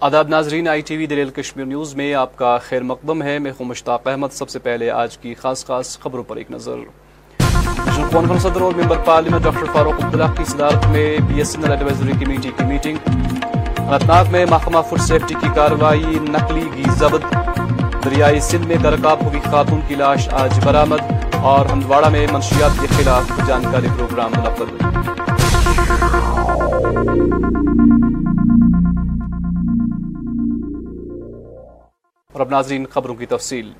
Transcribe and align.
آداب 0.00 0.28
ناظرین، 0.28 0.68
I 0.68 0.80
T 0.80 0.96
V 0.96 1.06
دلیل 1.06 1.30
کشمیر 1.30 1.66
نیوز 1.66 1.94
میں 1.94 2.14
آپ 2.14 2.36
کا 2.36 2.58
خیر 2.62 2.82
مقدم 2.82 3.22
ہے۔ 3.22 3.38
میں 3.38 3.52
مشتاق 3.60 4.08
احمد۔ 4.08 4.28
سب 4.32 4.48
سے 4.48 4.58
پہلے 4.58 4.90
آج 4.90 5.18
کی 5.18 5.34
خاص 5.34 5.66
خاص 5.66 5.98
خبروں 5.98 6.22
پر 6.22 6.36
ایک 6.36 6.50
نظر۔ 6.50 6.74
کانفرنس 8.10 8.42
صدر 8.42 8.60
اور 8.60 8.72
member 8.76 8.96
parliament 9.04 9.42
doctor 9.42 9.66
Farooq 9.72 10.04
Abdullah 10.04 10.34
کی 10.38 10.44
صدارت 10.44 10.86
میں 10.86 11.18
B 11.28 11.34
S 11.34 11.56
N 11.56 11.64
L 11.64 11.72
advisory 11.72 12.24
committee 12.24 12.50
کی 12.56 12.64
میٹنگ 12.64 12.96
اننت 13.06 14.06
ناگ 14.06 14.24
میں 14.32 14.46
محکمہ 14.46 14.80
فوڈ 14.88 15.00
سیفٹی 15.00 15.34
کی 15.40 15.46
کارروائی 15.54 16.18
نقلی 16.22 16.66
گھی 16.76 16.84
ضبط۔ 16.90 17.34
دریائی 18.04 18.40
سندھ 18.40 18.66
میں 18.66 18.76
درکاب 18.76 19.24
ہوئی 19.24 19.40
خاتون 19.40 19.80
کی 19.88 19.94
لاش 19.94 20.28
آج 20.28 20.60
برامد 20.64 21.31
اور 21.42 21.66
ہندواڑہ 21.66 22.08
میں 22.08 22.26
منشیات 22.32 22.70
کے 22.80 22.86
خلاف 22.86 23.24
جانکاری 23.46 23.86
پروگرام 23.96 24.30
منعقد 24.30 24.82
اور 32.32 32.40
اب 32.40 32.50
ناظرین 32.50 32.86
خبروں 32.86 33.14
کی 33.14 33.26
تفصیل۔ 33.26 33.72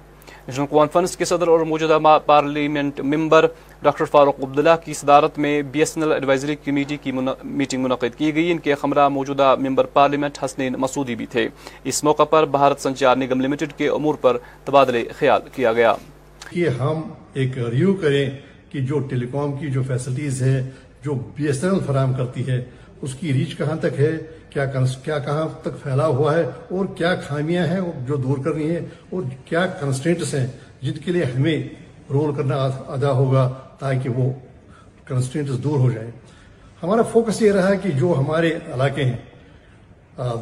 نیشنل 0.49 0.67
کانفرنس 0.71 1.17
کے 1.17 1.25
صدر 1.25 1.49
اور 1.49 1.61
موجودہ 1.61 2.19
parliament 2.27 3.01
member 3.01 3.47
doctor 3.83 4.05
Farooq 4.05 4.35
Abdullah 4.43 4.77
کی 4.85 4.95
صدارت 4.95 5.39
میں 5.39 5.63
B 5.63 5.79
S 5.79 5.93
N 5.97 6.03
L 6.03 6.13
advisory 6.13 6.57
committee 6.57 6.97
کی 6.97 7.13
میٹنگ 7.45 7.83
منعقد 7.83 8.19
کی 8.19 8.35
گئی۔ 8.35 8.53
ان 8.53 8.59
کے 8.59 8.75
ہمراہ 8.85 9.09
موجودہ 9.09 9.55
ممبر 9.61 9.85
پارلیمنٹ 9.85 10.45
حسنین 10.45 10.75
مسعودی 10.79 11.15
بھی 11.15 11.27
تھے۔ 11.27 11.49
اس 11.85 12.05
موقع 12.05 12.25
پر 12.25 12.45
بھارت 12.45 12.81
سنچار 12.81 13.17
نگم 13.17 13.41
لمیٹڈ 13.41 13.73
کے 13.73 13.89
امور 13.89 14.15
پر 14.15 14.37
تبادلے 14.65 15.05
خیال 15.19 15.41
کیا 15.55 15.73
گیا۔ 15.73 15.95
کہ 16.51 16.69
ہم 16.69 17.01
ایک 17.35 17.59
ریویو 17.59 17.95
کریں 17.95 18.31
کہ 18.71 18.81
جو 18.81 18.99
ٹیلی 19.11 19.27
کام 19.33 19.53
کی 19.53 19.71
جو 19.71 19.83
فیسلٹیز 19.87 20.43
ہے 20.43 20.61
جو 21.05 21.15
بی 21.37 21.47
ایس 21.47 21.63
این 21.65 21.73
ایل 21.73 21.81
فراہم 21.87 22.13
کرتی 22.15 22.47
ہے 22.49 22.61
اس 23.03 23.15
کی 23.15 23.33
ریچ 23.33 23.57
کہاں 23.57 23.77
تک 23.81 23.99
ہے؟ 23.99 24.17
کیا 24.51 24.65
کیا 25.05 25.19
کہاں 25.19 25.47
تک 25.63 25.83
پھیلا 25.83 26.07
ہوا 26.07 26.35
ہے؟ 26.37 26.43
اور 26.71 26.87
کیا 26.97 27.15
خامیاں 27.27 27.67
ہیں 27.67 27.81
جو 28.07 28.17
دور 28.17 28.39
کرنی 28.45 28.69
ہے 28.71 28.81
اور 29.11 29.23
کیا 29.45 29.67
کنسٹینٹس 29.81 30.35
ہیں 30.35 30.47
جن 30.83 30.99
کے 31.05 31.13
لیے 31.13 31.25
ہمیں 31.25 31.59
رول 32.11 32.35
کرنا 32.35 32.57
ادا 32.89 33.11
ہوگا 33.11 33.49
تاکہ 33.79 34.09
وہ 34.09 34.31
کنسٹینٹس 35.05 35.63
دور 35.65 35.79
ہو 35.79 35.91
جائیں؟ 35.91 36.11
ہمارا 36.83 37.03
فوکس 37.03 37.43
یہ 37.43 37.53
رہا 37.53 37.75
کہ 37.75 37.91
جو 37.91 38.15
ہمارے 38.19 38.51
علاقے 38.75 39.05
ہیں 39.05 39.17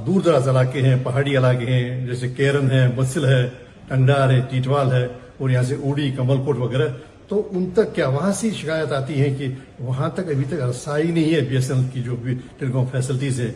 دور 0.06 0.20
دراز 0.20 0.48
علاقے 0.48 0.82
ہیں، 0.82 0.97
پہاڑی 1.02 1.36
علاقے 1.36 1.66
ہیں، 1.66 2.06
جیسے 2.06 2.28
کیرن 2.28 2.70
ہے 2.70 2.86
مسل 2.97 3.25
ہے 3.25 3.42
ٹنگڈار 3.88 4.30
ہے، 4.30 4.41
ٹیٹوال 4.50 4.92
ہے 4.92 5.06
اور 5.41 5.50
یہاں 5.50 5.62
سے 5.62 5.74
اوڑی 5.74 6.10
کمل 6.16 6.42
کوٹ 6.44 6.58
وغیرہ، 6.58 6.88
تو 7.28 7.48
ان 7.50 7.69
تک 7.74 7.94
کیا 7.94 8.08
وہاں 8.08 8.33
سے 8.33 8.50
شکایت 8.50 8.92
آتی 8.92 9.20
ہے 9.20 9.30
کہ 9.38 9.47
وہاں 9.80 10.08
تک 10.08 10.28
ابھی 10.28 10.44
تک 10.48 10.62
رسائی 10.62 11.10
نہیں 11.10 11.34
ہے 11.34 11.41
بی 11.41 11.55
ایس 11.55 11.70
این 11.70 11.86
کی 11.92 12.02
جو 12.02 12.16
بھی 12.16 12.34
ٹیلی 12.58 12.72
کام 12.72 12.86
فیسلٹیز 12.92 13.41
ہے 13.41 13.52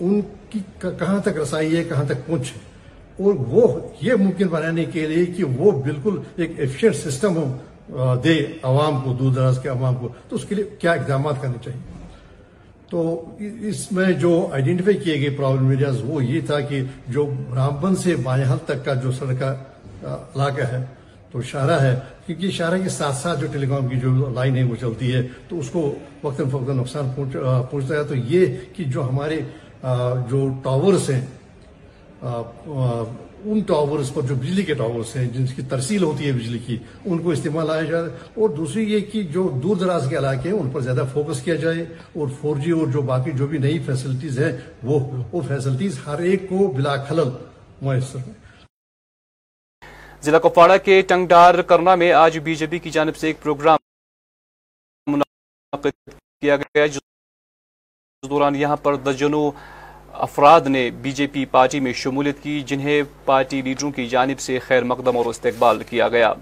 ان 0.00 0.20
کی 0.50 0.58
کہاں 0.78 1.18
تک 1.20 1.38
رسائی 1.38 1.76
ہے، 1.76 1.84
کہاں 1.84 2.04
تک 2.04 2.26
پہنچ 2.26 2.52
ہے؟ 2.52 2.60
اور 3.24 3.34
وہ، 3.48 3.66
یہ 4.00 4.14
ممکن 4.14 4.48
بنانے 4.48 4.84
کے 4.84 5.06
لیے 5.06 5.26
کہ 5.26 5.44
وہ 5.44 5.70
بالکل 5.70 6.16
ایک 6.36 6.52
ایفیشینٹ 6.56 6.96
سسٹم 6.96 7.36
ہو 7.36 8.14
دے 8.24 8.38
عوام 8.62 9.00
کو، 9.00 9.12
دور 9.12 9.32
دراز 9.32 9.58
کے 9.62 9.68
عوام 9.68 9.94
کو۔ 9.94 10.08
تو 10.28 10.36
اس 10.36 10.44
کے 10.44 10.54
لیے 10.54 10.64
کیا 10.78 10.92
اقدامات 10.92 11.42
کرنے 11.42 11.58
چاہیے؟ 11.64 11.80
تو 12.90 13.24
اس 13.38 13.92
میں 13.92 14.12
جو 14.12 14.48
آئیڈینٹیفائی 14.52 14.96
کیے 14.96 15.20
گئے 15.20 15.30
پرابلم 15.30 15.68
ایریاز 15.68 16.00
وہ 16.04 16.24
یہ 16.24 16.40
تھا 16.46 16.60
کہ 16.60 16.82
جو 17.08 17.30
رامبن 17.54 17.96
سے 17.96 18.16
بایاں 18.16 18.56
تک 18.64 18.84
کا 18.84 18.94
جو 18.94 19.12
سڑک 19.12 19.40
کا 19.40 19.54
علاقہ 20.34 20.62
ہے 20.62 20.84
تو 21.32 21.42
شاہراہ 21.42 21.82
ہے، 21.82 21.94
کیونکہ 22.26 22.50
شاہراہ 22.50 22.82
کے 22.82 22.88
ساتھ 22.88 23.16
ساتھ 23.16 23.40
جو 23.40 23.46
ٹیلی 23.52 23.66
کام 23.66 23.88
کی 23.88 24.00
جو 24.00 24.10
لائن 24.34 24.56
ہے 24.56 24.62
وہ 24.62 24.76
چلتی 24.80 25.12
ہے، 25.14 25.22
تو 25.48 25.58
اس 25.58 25.70
کو 25.70 25.94
وقتاً 26.22 26.48
فوقتاً 26.50 26.76
نقصان 26.76 27.10
پہنچتا 27.16 27.94
ہے۔ 27.96 28.02
تو 28.04 28.14
یہ 28.14 28.56
کہ 28.76 28.84
جو 28.84 29.08
ہمارے 29.08 29.40
جو 30.30 30.48
ٹاورس 30.62 31.10
ہیں 31.10 31.20
ان 33.44 33.60
ٹاورس 33.60 34.12
پر 34.14 34.22
جو 34.22 34.34
بجلی 34.34 34.62
کے 34.62 34.74
ٹاورس 34.74 35.14
ہیں، 35.16 35.24
جن 35.28 35.46
کی 35.56 35.62
ترسیل 35.68 36.02
ہوتی 36.02 36.26
ہے 36.26 36.32
بجلی 36.32 36.58
کی، 36.66 36.76
ان 37.04 37.18
کو 37.18 37.30
استعمال 37.30 37.70
آیا 37.70 37.82
جائے 37.82 38.08
اور 38.34 38.48
دوسری 38.48 38.82
یہ 38.92 39.00
کہ 39.12 39.22
جو 39.32 39.48
دور 39.62 39.76
دراز 39.76 40.06
کے 40.10 40.16
علاقے 40.18 40.48
ہیں، 40.48 40.56
ان 40.56 40.70
پر 40.70 40.80
زیادہ 40.80 41.04
فوکس 41.12 41.40
کیا 41.42 41.54
جائے 41.54 41.84
اور 42.12 42.28
فور 42.40 42.56
جی 42.56 42.70
اور 42.70 42.86
جو 42.86 43.02
باقی 43.02 43.30
جو 43.32 43.46
بھی 43.46 43.58
نئی 43.58 43.78
فیسلٹیز 43.86 44.38
ہیں، 44.38 44.52
وہ 44.82 45.00
وہ 45.32 45.40
فیسلٹیز 45.48 45.98
ہر 46.06 46.18
ایک 46.20 46.48
کو 46.48 46.72
بلا 46.76 46.96
خلل 47.04 47.30
میسر 47.82 48.18
ہیں۔ 48.18 48.40
ضلع 50.24 50.38
کپواڑہ 50.38 50.76
کے 50.84 51.00
ٹنگڈار 51.08 51.54
کرنا 51.68 51.94
میں 51.94 52.12
آج 52.12 52.38
بی 52.44 52.54
جے 52.54 52.66
پی 52.70 52.78
کی 52.78 52.90
جانب 52.90 53.16
سے 53.16 53.26
ایک 53.26 53.40
پروگرام 53.42 53.78
منعقد 55.06 56.10
کیا 56.42 56.56
گیا 56.56 56.86
جس 56.86 57.00
دوران 58.22 58.56
یہاں 58.56 58.76
پر 58.82 58.96
درجنوں 59.06 59.50
افراد 60.26 60.66
نے 60.74 60.88
بی 61.02 61.12
جے 61.12 61.26
پی 61.32 61.44
پارٹی 61.50 61.80
میں 61.80 61.92
شمولیت 62.02 62.42
کی، 62.42 62.60
جنہیں 62.66 63.02
پارٹی 63.24 63.62
لیڈروں 63.62 63.90
کی 63.90 64.06
جانب 64.08 64.40
سے 64.40 64.58
خیر 64.66 64.84
مقدم 64.84 65.16
اور 65.16 65.26
استقبال 65.26 65.82
کیا 65.88 66.08
گیا۔ 66.08 66.32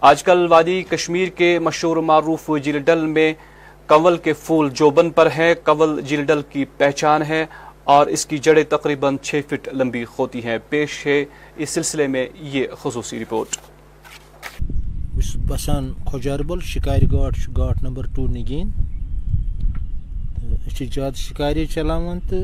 آج 0.00 0.22
کل 0.22 0.46
وادی 0.50 0.82
کشمیر 0.82 1.28
کے 1.28 1.58
مشہور 1.58 1.96
معروف 1.96 2.50
جیل 2.62 2.78
ڈل 2.78 3.06
میں 3.06 3.32
کول 3.86 4.16
کے 4.16 4.32
پھول 4.32 4.70
جو 4.70 4.90
بن 4.90 5.10
پر 5.10 5.28
ہیں۔ 5.38 5.54
کول 5.64 6.00
جیل 6.00 6.24
ڈل 6.24 6.40
کی 6.48 6.64
پہچان 6.64 7.22
ہے 7.22 7.46
اور 7.84 8.06
اس 8.06 8.26
کی 8.26 8.38
جڑیں 8.38 8.64
تقریباً 8.64 9.16
چھ 9.22 9.40
فٹ 9.48 9.68
لمبی 9.72 10.04
ہوتی 10.18 10.44
ہیں۔ 10.44 10.58
پیش 10.68 11.06
ہے 11.06 11.24
اس 11.56 11.70
سلسلے 11.70 12.06
میں 12.06 12.26
یہ 12.40 12.66
خصوصی 12.82 13.18
رپورٹ۔ 13.18 13.56
بسان 15.48 15.92
خوجاربل 16.06 16.60
شکار 16.60 16.98
گاٹ 17.12 17.34
گاٹ 17.58 17.82
نمبر 17.82 18.06
ٹو 18.14 18.26
نگین۔ 18.26 18.70
زیادہ 20.78 21.14
شکاری 21.14 21.66
چلاوان 21.66 22.20
تو 22.20 22.36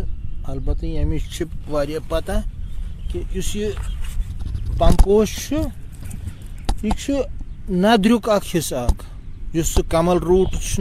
البتہ 0.44 0.86
یمچ 0.86 1.42
پتہ 2.08 2.32
کہ 3.12 3.20
اس 3.34 3.56
یہ 3.56 3.69
پمپوش 4.82 5.53
یہ 6.82 7.10
ندریک 7.70 8.28
اخ 8.28 8.54
حصہ 8.56 8.87
اس 9.53 9.78
کمل 9.91 10.19
روٹ 10.19 10.81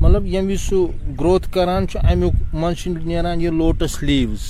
مطلب 0.00 0.26
یم 0.26 0.48
سہ 0.60 0.74
گروتھ 1.20 1.48
کران 1.52 1.84
امیک 2.02 2.54
من 2.54 2.72
نیران 3.04 3.40
یہ 3.40 3.50
لوٹس 3.50 4.02
لیوز۔ 4.02 4.42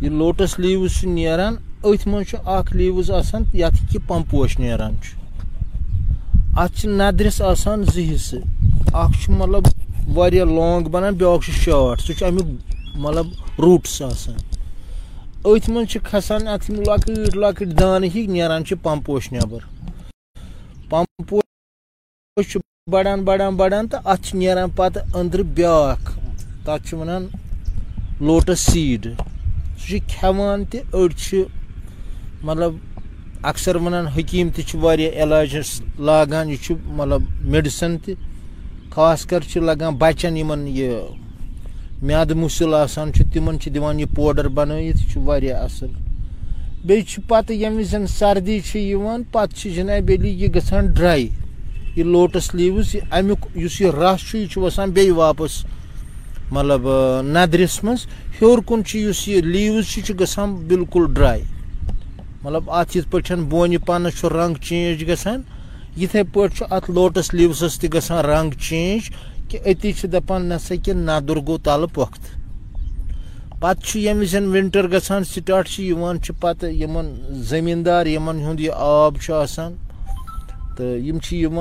یہ 0.00 0.10
لوٹس 0.10 0.58
لیوز 0.58 1.04
نیران 1.04 1.56
ات 1.84 2.06
من 2.06 2.22
اخ 2.44 2.72
لیوز 2.76 3.10
آسان 3.10 3.42
یت 3.54 3.76
کہ 3.90 3.98
پمپوش 4.08 4.58
نیران 4.58 4.94
ات 6.56 6.84
ندرس 6.84 7.42
آسان 7.42 7.84
زٕ 7.94 8.14
حصہٕ۔ 8.14 8.44
اکھ 9.04 9.30
مطلب 9.30 9.64
واریاہ 10.16 10.44
لانگ 10.44 10.88
بنان، 10.88 11.14
بیاکھ 11.14 11.50
شاٹ 11.64 12.00
سُہ 12.00 12.12
چھُ 12.18 12.26
امیُک 12.26 12.48
مطلب 12.96 13.26
روٗٹٕس 13.58 14.02
آسان۔ 14.02 14.49
أتھۍ 15.44 15.72
منٛز 15.72 15.88
چھِ 15.90 15.98
کھسان 16.04 16.48
اتھ 16.48 16.70
لۄکٕٹۍ 16.70 17.36
لۄکٕٹۍ 17.42 17.72
دانہٕ 17.78 18.08
ہِکۍ 18.14 18.26
نیران 18.28 18.64
چھِ 18.64 18.74
پمپوش 18.82 19.32
نٮ۪بر. 19.32 19.60
پمپوش 20.90 22.44
چھُ 22.50 22.60
بڑان 22.92 23.22
بڑان 23.24 23.56
بڑان 23.56 23.88
تو 23.88 23.96
ات 24.12 24.34
نیران 24.34 24.70
پتہ 24.76 24.98
أنٛدرٕ 25.14 25.46
بیٛاکھ، 25.56 26.10
تتھ 26.64 26.86
چھِ 26.88 26.94
ونان 26.98 27.26
لوٹس 28.26 28.60
سیٖڈ. 28.70 29.06
سُہ 29.80 29.86
چھِ 29.88 29.98
کھٮ۪وان 30.10 30.64
تہِ، 30.70 30.78
أڑۍ 30.92 31.16
چھِ 31.22 31.42
مطلب 32.48 32.72
اکثر 33.50 33.76
ونان 33.76 34.06
حکیٖم 34.16 34.48
تہِ 34.54 34.64
چھِ 34.68 34.78
واریاہ 34.82 35.22
علاجس 35.22 35.70
لاگان، 36.06 36.50
یہِ 36.50 36.58
چھُ 36.64 36.74
مطلب 36.98 37.22
میڈِسن 37.50 37.98
تہِ، 38.04 38.14
خاص 38.94 39.24
کر 39.30 39.40
چھِ 39.50 39.60
لگان 39.68 39.94
بچن 40.02 40.36
یِمن 40.36 40.66
یہِ 40.68 40.90
میادٕ 42.02 42.34
مُسِل 42.36 42.74
آسان 42.74 43.12
چھُ، 43.12 43.22
تِمن 43.32 43.58
چھِ 43.60 43.72
دِوان 43.74 44.00
یہِ 44.00 44.06
پوڈر 44.16 44.48
بنٲیِتھ، 44.48 45.00
یہِ 45.00 45.12
چھُ 45.12 45.20
واریاہ 45.24 45.62
اصل۔ 45.62 45.86
بیٚیہِ 46.84 47.06
چھُ 47.06 47.22
پتہٕ 47.28 47.56
ییٚمہِ 47.56 47.78
وِزِ 47.78 47.96
سردی 48.18 48.60
چھِ 48.60 48.80
یِوان، 48.80 49.22
پتہٕ 49.32 49.56
چھِ 49.58 49.74
جناب 49.74 50.10
علی 50.18 50.30
یہِ 50.30 50.54
گژھان 50.54 50.86
ڈرٛاے، 50.86 51.20
یہِ 51.20 51.28
ڈراے 51.28 51.50
یہ 51.96 52.04
لوٹس 52.04 52.54
لیوز 52.54 52.96
امیک 53.10 53.46
اس 53.54 53.80
یہ 53.80 53.90
رس 53.90 54.34
یہ 54.34 54.58
وسان 54.58 54.90
بی 54.90 55.10
واپس 55.10 55.64
مطلب 56.50 56.88
ندرس 57.24 57.84
مز 57.84 58.06
ہور 58.42 58.58
کن 58.66 58.80
اس 58.94 59.28
یہ 59.28 59.40
لیوز 59.42 60.10
گسان 60.20 60.54
بالکل 60.68 61.04
ڈرائی 61.14 61.42
مطلب 62.42 62.70
ات 62.70 62.96
یت 62.96 63.10
پہ 63.10 63.34
بونہ 63.50 63.78
پن 63.86 64.06
رنگ 64.24 64.54
چینج 64.62 65.04
گسان 65.10 65.42
یتھے 66.00 66.22
پہ 66.32 66.40
ات 66.70 66.90
لوٹس 66.90 67.34
لیوسس 67.34 67.78
تہ 67.80 67.86
گسان 67.94 68.24
رنگ 68.24 68.50
چینج۔ 68.60 69.10
کہ 69.50 69.58
اتی 69.64 69.92
دپان 70.06 70.48
نسا 70.48 70.74
کہ 70.84 70.92
ندر 70.92 71.38
گو 71.46 71.56
تل 71.64 71.86
پخت 71.94 72.22
پتہ 73.60 73.98
یم 73.98 74.18
وز 74.20 74.34
ونٹر 74.54 74.86
گسان 74.92 75.24
سٹارٹ 75.24 75.68
پتہ 76.40 76.66
یمن 76.82 77.06
زمیندار 77.50 78.06
یمن 78.06 78.38
ہند 78.44 78.60
یہ 78.60 78.72
آب 78.94 79.16
آسان 79.42 79.74
تو 80.76 80.96
یم 80.98 81.58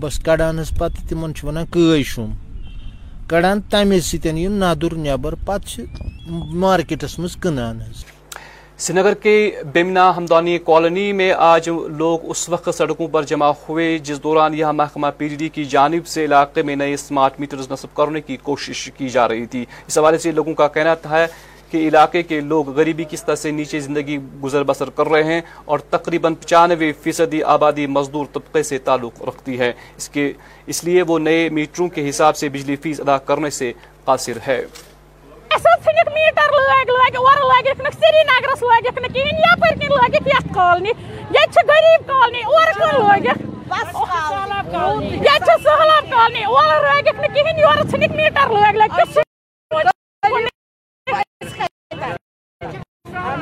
بس 0.00 0.18
کڑان 0.24 0.58
حظ 0.58 0.70
پتہٕ 0.78 1.08
تِمن 1.08 1.34
چھِ 1.34 1.44
وَنان 1.46 1.66
کٲج 1.70 2.20
کڑان 3.30 3.60
تمے 3.70 4.00
سۭتۍ 4.00 4.38
یہِ 4.38 4.48
نَدُر 4.62 4.92
نٮ۪بر 4.94 5.34
پتہٕ 5.46 5.66
چھِ 5.68 5.84
مارکیٹس 6.62 7.18
منٛز 7.18 7.36
کٕنان 7.42 7.80
حظ 7.82 8.04
سری 8.78 9.00
نگر 9.00 9.14
کے 9.14 9.60
بیمنا 9.72 10.16
ہمدانی 10.16 10.58
کالونی 10.58 11.12
میں 11.12 11.32
آج 11.32 11.68
لوگ 11.88 12.18
اس 12.22 12.48
وقت 12.48 12.74
سڑکوں 12.74 13.08
پر 13.08 13.22
جمع 13.22 13.50
ہوئے، 13.68 13.98
جس 13.98 14.22
دوران 14.22 14.54
یہاں 14.54 14.72
محکمہ 14.72 15.06
پی 15.16 15.28
ڈی 15.28 15.48
کی 15.48 15.64
جانب 15.64 16.06
سے 16.06 16.24
علاقے 16.24 16.62
میں 16.62 16.76
نئے 16.76 16.94
اسمارٹ 16.94 17.40
میٹرز 17.40 17.70
نصب 17.70 17.96
کرنے 17.96 18.20
کی 18.20 18.36
کوشش 18.42 18.90
کی 18.96 19.08
جا 19.08 19.28
رہی 19.28 19.46
تھی۔ 19.46 19.64
اس 19.86 19.98
حوالے 19.98 20.18
سے 20.18 20.30
لوگوں 20.30 20.54
کا 20.54 20.68
کہنا 20.68 20.94
تھا 20.94 21.26
کہ 21.70 21.88
علاقے 21.88 22.22
کے 22.22 22.40
لوگ 22.40 22.68
غریبی 22.68 23.04
کی 23.04 23.16
سطح 23.16 23.34
سے 23.34 23.50
نیچے 23.50 23.80
زندگی 23.80 24.18
گزر 24.44 24.62
بسر 24.62 24.90
کر 24.90 25.08
رہے 25.08 25.24
ہیں 25.24 25.40
اور 25.64 25.78
تقریباً 25.78 26.34
پچانوے 26.34 26.92
فیصدی 27.02 27.42
آبادی 27.42 27.86
مزدور 27.86 28.26
طبقے 28.32 28.62
سے 28.62 28.78
تعلق 28.78 29.22
رکھتی 29.22 29.58
ہے۔ 29.58 29.72
اس 29.96 30.08
کے 30.08 30.32
اس 30.66 30.84
لیے 30.84 31.02
وہ 31.02 31.18
نئے 31.18 31.48
میٹروں 31.48 31.88
کے 31.88 32.08
حساب 32.08 32.36
سے 32.36 32.48
بجلی 32.48 32.76
فیس 32.76 33.00
ادا 33.00 33.18
کرنے 33.18 33.50
سے 33.50 33.72
قاصر 34.04 34.38
ہے۔ 34.46 34.64
لگ 36.66 36.90
لگ 36.92 37.16
اور 37.20 37.40
لگک 37.44 37.80
نا 37.80 37.90
سری 37.92 38.22
نگرس 38.24 38.62
لگک 38.64 38.98
نا 38.98 39.08
کہین 39.14 39.38
یپر 39.40 39.74
کن 39.80 39.94
لگک 39.94 40.26
یت 40.26 40.54
کالنی 40.54 40.92
یہ 41.30 41.60
غریب 41.68 42.06
کالنی 42.08 42.42
اور 42.44 42.72
کن 42.72 42.96
لگک 43.00 43.44
یہ 45.26 45.56
سہلاب 45.62 46.10
کالنی 46.10 46.44
اور 46.46 46.74
لگک 46.84 47.20
نا 47.20 47.34
کہین 47.34 47.58
یور 47.58 47.82
ژھنک 47.84 48.16
میٹر 48.16 48.50
لگ 48.54 48.76
لگ 48.76 49.00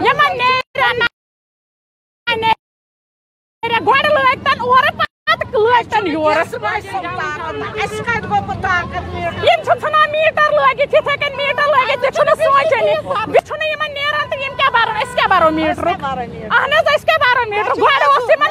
یمن 0.00 0.38
نیران 0.38 1.00
گۄڈٕ 3.87 4.09
لٲگۍ 4.09 4.37
تن 4.44 4.61
اورٕ 4.61 4.91
پتہٕ 6.04 7.64
لٲگۍ 7.64 8.92
تن 8.92 9.04
یورٕ 9.16 9.44
یم 9.44 9.62
چھِ 9.64 9.72
ژھٕنان 9.80 10.10
میٖٹر 10.10 10.50
لٲگِتھ 10.52 10.94
یِتھے 10.94 11.16
کٔنۍ 11.16 11.36
میٖٹر 11.36 11.66
لٲگِتھ 11.74 12.00
تہِ 12.02 12.10
چھُنہٕ 12.14 12.36
سونٛچٲنی 12.44 12.94
بیٚیہِ 13.04 13.46
چھُنہٕ 13.46 13.68
یِمن 13.70 13.94
نیران 13.94 14.28
تہٕ 14.30 14.40
یِم 14.42 14.54
کیٛاہ 14.58 14.72
بَرو 14.74 14.92
أسۍ 15.02 15.14
کیٛاہ 15.16 15.30
بَرو 15.32 15.50
میٖٹرُک 15.58 16.04
اہن 16.04 16.72
حظ 16.72 16.88
أسۍ 16.94 17.06
کیٛاہ 17.06 17.20
بَرو 17.24 17.48
میٖٹر 17.50 17.74
گۄڈٕ 17.80 18.02
اوس 18.08 18.30
یِمن 18.30 18.50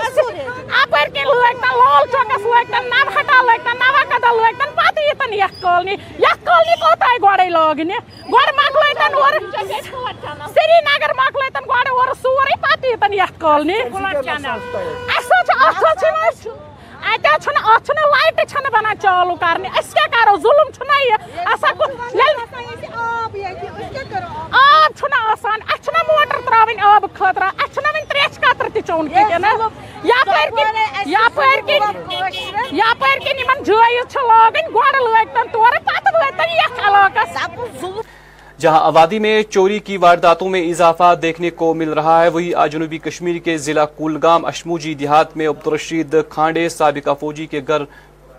اپٲرۍ 0.82 1.10
کِنۍ 1.14 1.26
لٲگۍ 1.30 1.54
تن 1.62 1.78
لال 1.82 2.04
چوکس 2.12 2.46
لٲگۍ 2.46 2.66
تن 2.72 2.90
نوہٹا 2.94 3.42
لٲگۍ 3.48 3.64
تن 3.66 3.78
نوا 3.84 4.04
کدل 4.12 4.36
لٲگۍ 4.42 4.60
تن 4.60 4.76
پتہٕ 4.76 5.04
ییٖتن 5.08 5.34
یتھ 5.34 5.62
کالنی 5.62 5.94
یتھ 6.26 6.46
کالنی 6.46 6.76
کوٚت 6.82 7.04
آیہِ 7.10 7.22
گۄڈے 7.24 7.50
لاگنہِ 7.58 7.98
گۄڈٕ 8.34 8.54
مۄکلٲے 8.60 8.94
تن 9.00 9.14
اورٕ 9.22 9.40
سری 10.56 10.78
نگر 10.90 11.14
مۄکلٲے 11.22 11.50
تن 11.54 11.70
گۄڈٕ 11.70 11.90
اورٕ 11.92 12.14
سورُے 12.22 12.62
پتہٕ 12.62 12.86
ییٖتن 12.90 13.14
یتھ 13.14 13.40
کالنی 13.40 13.80
اَسہِ 13.80 14.46
حظ 15.18 15.48
چھُ 15.48 15.66
اتھ 15.66 15.84
حظ 15.84 16.44
چھِ 16.44 16.73
اتہِ 17.14 17.28
حظ 17.34 17.44
چھُنہٕ 17.44 17.64
اتھ 17.72 17.86
چھُنہٕ 17.86 18.08
لایٹہٕ 18.14 18.50
چھنہٕ 18.52 18.72
بنان 18.74 19.00
چالوٗ 19.02 19.36
کرنہِ 19.42 19.68
أسۍ 19.80 19.94
کیٛاہ 19.96 20.12
کرو 20.14 20.36
ظُلُم 20.44 20.70
چھُنہ 20.76 20.96
یہِ 21.08 21.18
آسان 21.54 21.74
آب 24.52 24.92
چھُنہٕ 24.98 25.22
آسان 25.32 25.60
اَسہِ 25.62 25.84
چھُنہ 25.84 26.02
موٹر 26.08 26.40
تراوٕنۍ 26.46 26.84
آبہٕ 26.94 27.14
خٲطرٕ 27.18 27.50
اَسہِ 27.62 27.74
چھُنہ 27.74 27.90
وۄنۍ 27.94 28.10
تریش 28.10 28.40
قطرٕ 28.44 28.70
تہِ 28.74 28.82
چوٚن 28.88 29.08
کِنۍ 29.08 29.50
یپٲرۍ 30.12 30.50
کِنۍ 30.58 30.84
یپٲرۍ 31.16 31.62
کِنۍ 31.68 31.92
یپٲرۍ 32.80 33.20
کِنۍ 33.24 33.40
یِمن 33.42 33.64
جٲیز 33.64 34.06
چھِ 34.12 34.18
لاگٕنۍ 34.28 34.74
گۄڈٕ 34.76 35.00
لٲگۍ 35.06 35.34
تن 35.34 35.48
تورٕ 35.54 35.80
پتہٕ 35.86 36.14
وٲتۍ 36.16 36.38
تن 36.38 36.50
یتھ 36.50 36.53
علاقس 36.53 36.53
جہاں 38.64 38.80
آبادی 38.80 39.18
میں 39.20 39.42
چوری 39.44 39.80
کی 39.80 39.98
وارداتوں 39.98 40.48
میں 40.50 40.62
اضافہ 40.70 41.14
دیکھنے 41.22 41.50
کو 41.50 41.74
مل 41.74 41.90
رہا 41.90 42.22
ہے، 42.24 42.28
وہی 42.30 42.54
آج 42.54 42.72
جنوبی 42.72 42.98
کشمیر 42.98 43.38
کے 43.38 43.58
ضلع 43.58 43.86
کولگام، 43.86 44.46
اشموجی 44.46 44.94
دیہات 44.94 45.36
میں 45.38 45.48
عبدالرشید 45.48 46.16
کھانڈے، 46.30 46.70
سابقہ 46.70 47.14
فوجی 47.20 47.48
کے 47.48 47.62
گھر 47.68 47.84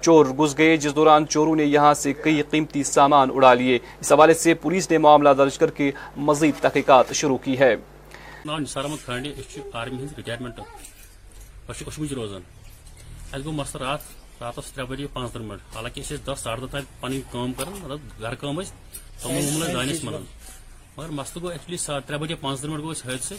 چور 0.00 0.26
گھس 0.38 0.56
گئے۔ 0.58 0.76
جس 0.76 0.94
دوران 0.96 1.26
چوروں 1.26 1.56
نے 1.56 1.64
یہاں 1.64 1.92
سے 1.94 2.12
کئی 2.12 2.42
قیمتی 2.50 2.82
سامان 2.82 3.30
اڑا 3.34 3.52
لیے۔ 3.54 3.78
اس 4.00 4.12
حوالے 4.12 4.34
سے 4.34 4.54
پولیس 4.54 4.90
نے 4.90 4.98
معاملہ 4.98 5.32
درج 5.38 5.58
کر 5.58 5.70
کے 5.70 5.90
مزید 6.16 6.62
تحقیقات 6.62 7.12
شروع 7.14 7.38
کی 7.44 7.58
ہے۔ 7.58 7.74
راتس 14.40 14.72
ترے 14.72 14.84
بجے 14.84 15.06
پانچ 15.12 15.36
منٹ 15.36 15.60
حالانکہ 15.74 16.16
دہ 16.26 16.34
ساڑھ 16.38 16.60
دہ 16.60 16.66
تام 16.70 16.84
پن 17.00 17.20
کام 17.32 17.52
کر 17.52 17.68
مطلب 17.68 17.98
گھر 18.20 18.34
کام 18.34 18.60
تومل 19.22 19.44
وومل 19.44 19.72
دانس 19.72 20.04
منان 20.04 20.24
مگر 20.96 21.10
مسلہ 21.10 21.42
گو 21.42 21.48
ایکچولی 21.48 21.76
ساڑھ 21.78 22.02
ترے 22.06 22.18
بجے 22.18 22.34
پانچ 22.40 22.60
ترہ 22.60 22.70
منٹ 22.70 22.82
گو 22.82 22.92
حادثہ 23.04 23.34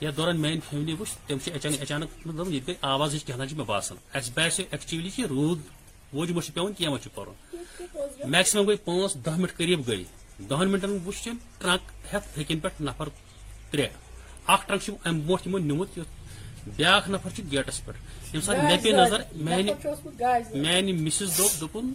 یتھ 0.00 0.16
دوران 0.16 0.40
میان 0.40 0.60
فیملی 0.70 0.94
وچ 1.00 1.08
تم 1.26 1.38
اچانک 1.46 1.82
اچانک 1.82 2.24
دپ 2.28 2.48
یہ 2.50 2.60
گئی 2.66 2.74
آواز 2.82 3.14
ہچ 3.14 3.24
کہنا 3.24 3.44
مے 3.56 3.64
باسان 3.66 3.98
اس 4.14 4.30
باسے 4.34 4.64
ایکچولی 4.70 5.10
کہ 5.16 5.24
رود 5.28 5.60
ووج 6.12 6.30
مش 6.32 6.50
پیون 6.54 6.72
کی 6.72 6.88
مچ 6.88 7.08
پرن 7.14 8.30
میکسیمم 8.30 8.66
گئی 8.68 8.76
پانچ 8.84 9.14
دہ 9.26 9.36
منٹ 9.36 9.56
قریب 9.56 9.86
گئی 9.88 10.04
دہن 10.40 10.70
منٹن 10.70 10.98
وچ 11.06 11.28
ٹرک 11.58 11.90
ہتھ 12.12 12.38
ہکن 12.38 12.60
پہ 12.60 12.68
نفر 12.80 13.08
ترے 13.70 13.88
اخ 14.46 14.66
ٹرک 14.68 14.90
ام 15.04 15.20
برو 15.20 15.36
تمو 15.36 15.58
نمت 15.60 15.98
بیاکھ 16.68 17.08
نفر 17.10 17.40
گیٹس 17.52 17.84
پہ 17.84 17.92
یم 18.34 18.40
سات 18.40 18.64
مے 18.64 18.76
پی 18.82 18.90
نظر 18.92 19.22
میانہ 19.34 20.92
مسز 20.94 21.38
دوپ 21.38 21.60
دپن 21.60 21.92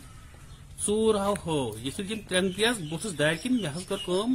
ژور 0.85 1.15
ہاو 1.15 1.33
ہو۔ 1.45 1.57
یس 1.85 1.99
یم 1.99 2.19
ترین 2.27 2.51
تیز 2.53 2.77
بہت 2.89 3.17
دار 3.19 3.33
کن 3.41 3.53
مے 3.63 3.69
کر 3.89 3.97
کم 4.05 4.33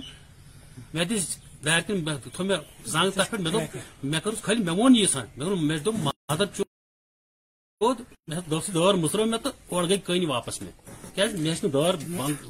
مے 0.94 1.04
دس 1.04 1.24
دار 1.64 1.80
کن 1.86 1.96
تھو 2.34 2.44
مے 2.44 2.56
زنگ 2.92 3.10
تر 3.10 3.24
پہ 3.30 3.36
مے 3.44 3.50
دوپ 3.50 3.76
مے 4.10 4.18
کر 4.24 4.34
خالی 4.42 4.62
مے 4.66 4.72
وون 4.78 4.94
سان 5.12 5.26
مے 5.36 5.44
مے 5.68 5.78
دوپ 5.84 5.96
مدر 6.04 6.46
چود 6.56 8.00
مے 8.28 8.36
دوس 8.50 8.66
دور 8.74 8.94
مسرو 8.94 9.24
مے 9.26 9.38
تو 9.42 9.50
اور 9.68 9.88
گئی 9.88 9.98
کہیں 10.06 10.26
واپس 10.26 10.60
میں 10.62 10.72
کیا 11.14 11.24
مے 11.34 11.50
اس 11.50 11.62
دور 11.72 11.94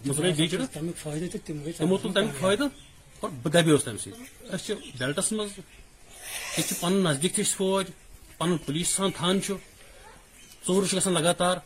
مسرو 0.07 0.31
بیچ 0.37 0.55
تمیک 0.73 0.97
فائدہ 0.97 1.37
تمو 1.79 1.97
تل 2.03 2.13
تمیک 2.13 2.41
فائدہ 2.41 2.65
اور 3.21 3.31
دبیوس 3.45 3.85
تم 3.85 3.97
سی 3.99 4.11
اس 4.53 4.71
بیلٹس 4.99 5.33
مز 5.33 5.51
یہ 6.59 6.73
پن 6.81 6.93
نزدیک 7.05 7.35
تھی 7.35 7.43
فوج 7.57 7.91
پن 8.39 8.57
پولیس 8.67 8.89
سان 8.89 9.11
تھان 9.17 9.39
ژور 9.47 10.83
گژھان 10.83 11.15
لگاتار۔ 11.15 11.57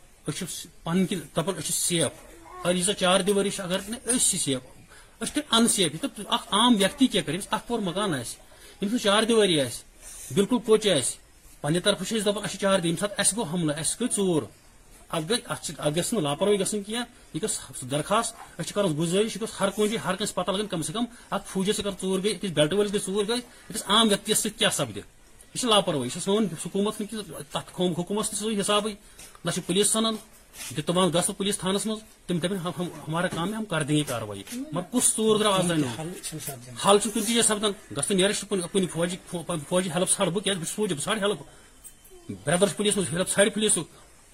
پن 0.84 1.04
دپان 1.36 1.60
سیف 1.62 2.64
اگر 2.64 2.74
یہ 2.74 2.92
چار 2.92 3.20
دیواری 3.20 3.50
اگر 3.58 3.80
نا 3.88 4.18
سیف 4.20 4.62
اس 5.20 5.38
ان 5.50 5.68
سیف 5.68 6.04
اخ 6.28 6.46
عام 6.50 6.74
ویکتی 6.78 7.06
کیا 7.06 7.22
کریں 7.22 7.38
اخ 7.50 7.66
پور 7.66 7.78
مکان 7.78 8.14
آم 8.14 8.96
چار 9.02 9.22
دیواری 9.22 9.60
آس 9.60 9.82
بالکل 10.34 10.58
کوچ 10.66 10.86
آس 10.86 11.16
پنہ 11.60 11.78
طرف 11.84 12.12
دپان 12.26 12.58
چار 12.60 12.78
دی. 12.78 12.94
سات 13.00 13.20
اس 13.20 13.36
گو 13.36 13.42
حملہ، 13.42 13.72
اس 13.80 14.00
گئی 14.00 14.08
ژور 14.16 14.42
ات 15.10 15.22
گئی 15.28 15.40
ات 15.46 15.94
گھس 15.96 16.12
لاپرواہی 16.12 16.58
گھن 16.58 16.82
کی 16.82 16.92
یہ 16.92 17.40
گھس 17.42 17.58
درخواست. 17.90 18.34
اچھے 18.58 18.74
کر 18.74 18.84
گزارش، 18.84 19.36
یہ 19.36 19.42
گھس 19.42 19.60
ہر 19.60 19.70
کن 19.76 19.96
ہر 20.04 20.16
کنس 20.16 20.34
پتہ 20.34 20.50
لگن 20.50 20.66
کم 20.66 20.82
سے 20.82 20.92
کم. 20.92 21.04
ات 21.30 21.46
فوجس 21.46 21.80
اگر 21.80 21.90
ژور 22.00 22.18
گئی 22.22 22.34
أکِس 22.34 22.50
بیلٹ 22.50 22.72
ولس 22.72 22.92
گئی 22.92 23.00
ژور 23.06 23.24
گئی. 23.28 23.40
أکِس 23.70 23.82
عام 23.86 24.08
ویکتس 24.08 24.38
سۭتۍ 24.38 24.58
کیٛاہ 24.58 24.72
سپدِ 24.76 25.00
یہ 25.54 25.66
لاپرواہی 25.66 26.10
یہ 26.14 26.20
سون 26.20 26.46
حکومت 26.64 27.02
تک 27.50 27.80
حکومت 27.80 28.26
تہ 28.30 28.34
سُے 28.36 28.60
حسابٕے۔ 28.60 28.94
نہ 29.44 29.50
پولیس 29.66 29.90
سنان 29.90 30.16
تمام 30.86 31.08
گھس 31.12 31.30
پولیس 31.36 31.58
تھانس 31.58 31.86
مز 31.86 31.98
تم 32.26 32.38
دپن 32.38 32.56
ہمارا 33.08 33.26
کام 33.28 33.48
ہے 33.52 33.56
ہم 33.56 33.64
کر 33.70 33.82
دیں 33.88 33.96
گے 33.96 34.02
کاروائی۔ 34.08 34.42
مگر 34.72 34.86
کس 34.92 35.16
ژور 35.16 35.38
درا 35.38 35.48
آز 35.56 35.70
حل 36.84 36.98
کن 37.02 37.26
چیز 37.26 37.46
سپدان 37.46 37.72
گھس 37.96 38.10
نیرش 38.10 38.44
کن 38.48 38.86
فوجی 38.92 39.16
فوجی 39.68 39.90
ہیلپ 39.94 40.10
ژھانڈ 40.10 40.32
بہ 40.32 40.40
کیا؟ 40.40 40.54
فوجی 40.74 40.94
بہ 40.94 41.02
ژھانڈ 41.04 41.22
ہیلپ۔ 41.22 41.40
بردر 42.44 42.66
پولیس 42.76 42.96
مز 42.96 43.12
ہیلپ 43.12 43.28
ژھانڈ 43.34 43.54
پولیس 43.54 43.78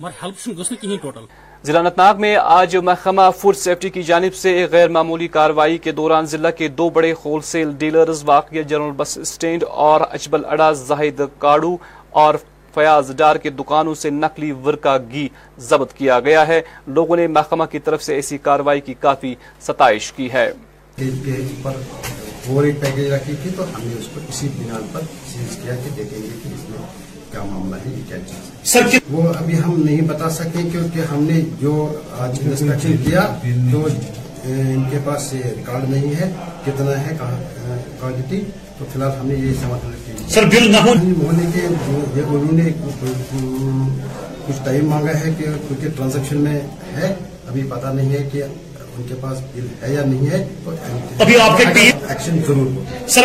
مگر 0.03 0.23
ہیلپ 0.23 0.59
گھس 0.59 0.69
کہین 0.69 0.97
ٹوٹل 0.97 1.25
ضلع 1.65 1.79
انت 1.79 1.99
ناگ 1.99 2.15
میں 2.21 2.37
آج 2.37 2.77
محکمہ 2.77 3.23
فوڈ 3.41 3.57
سیفٹی 3.57 3.91
کی 3.91 4.03
جانب 4.03 4.35
سے 4.35 4.53
ایک 4.53 4.71
غیر 4.71 4.89
معمولی 4.89 5.29
کارروائی 5.29 5.79
کے 5.79 5.93
دوران 5.93 6.27
ضلع 6.27 6.51
کے 6.51 6.69
دو 6.69 6.89
بڑے 6.91 7.13
ہول 7.25 7.41
سیل 7.43 7.73
ڈیلرز 7.79 8.23
واقع 8.25 8.63
جنرل 8.69 8.91
بس 8.97 9.17
اسٹینڈ 9.19 9.65
اور 9.85 10.01
اجبل 10.11 10.45
اڈا 10.45 10.71
زاہد 10.73 11.21
کاڑو 11.39 11.77
اور 12.11 12.35
فیاض 12.75 13.11
ڈار 13.17 13.37
کے 13.37 13.51
دکانوں 13.51 13.95
سے 13.95 14.11
نقلی 14.11 14.51
ورکا 14.65 14.97
گھی 15.13 15.29
ضبط 15.69 15.93
کیا 15.93 16.19
گیا 16.21 16.47
ہے۔ 16.49 16.61
لوگوں 16.87 17.17
نے 17.17 17.27
محکمہ 17.27 17.65
کی 17.65 17.79
طرف 17.79 18.03
سے 18.03 18.15
ایسی 18.15 18.39
کارروائی 18.39 18.81
کی 18.81 18.95
کافی 19.01 19.35
ستائش 19.61 20.13
کی 20.13 20.29
ہے۔ 20.33 20.51
وہ 22.47 22.63
ایک 22.63 22.81
پیکج 22.81 23.13
رکھی 23.13 23.35
تھی 23.43 23.51
تو 23.57 23.65
ہم 23.65 23.87
نے 23.87 23.99
اس 23.99 24.09
کو 24.15 24.21
اسی 24.29 24.49
بنا 24.57 24.81
پر 24.93 25.01
سیز 25.33 25.57
کیا 25.63 25.75
کہ 25.75 25.91
دیکھیں 25.97 26.23
گے 26.23 26.29
کہ 26.43 26.55
اس 26.55 26.69
میں 26.71 26.79
کیا 27.33 27.43
معاملہ 27.43 27.77
ہے 27.77 27.91
یہ 27.91 28.03
کیا 28.09 28.17
چیز 28.27 28.77
ہے۔ 28.93 28.99
وہ 29.11 29.23
ابھی 29.39 29.59
ہم 29.59 29.83
نہیں 29.85 30.01
بتا 30.09 30.31
سکتے 30.31 30.63
کیونکہ 30.73 31.13
ہم 31.13 31.23
نے 31.31 31.41
جو 31.61 31.73
آج 32.19 32.39
انسپیکشن 32.43 32.97
کیا 33.05 33.21
تو 33.73 33.87
ان 34.45 34.83
کے 34.91 34.99
پاس 35.05 35.33
ریکارڈ 35.33 35.89
نہیں 35.91 36.15
ہے۔ 36.21 36.31
کتنا 36.65 36.99
ہے 37.07 37.17
کوالٹی 38.01 38.41
تو 38.79 38.85
فی 38.93 38.99
الحال 38.99 39.19
ہم 39.21 39.27
نے 39.27 39.35
یہ 39.35 39.53
سمجھ 39.63 40.33
سر 40.33 40.45
بل 40.53 40.71
نہ 40.73 40.77
ہونے 40.77 41.47
کے 41.55 41.67
انہوں 41.67 42.53
نے 42.53 42.71
کچھ 44.47 44.57
ٹائم 44.65 44.89
مانگا 44.89 45.13
ہے 45.21 45.33
کہ 45.39 45.45
کیونکہ 45.69 45.89
ٹرانزیکشن 45.97 46.41
میں 46.41 46.59
ہے۔ 46.97 47.15
ابھی 47.49 47.63
پتا 47.69 47.93
نہیں 47.93 48.11
ہے 48.11 48.29
کہ 48.33 48.43
ان 48.43 49.03
کے 49.09 49.15
پاس 49.21 49.39
بل 49.55 49.67
ہے 49.83 49.93
یا 49.95 50.03
نہیں 50.07 50.31
ہے۔ 50.31 50.45
تو 50.65 50.71
ابھی 51.19 51.41
آپ 51.41 51.59
کے 51.59 51.65
ایکشن 52.09 52.39
ضرور 52.47 53.09
سر 53.09 53.25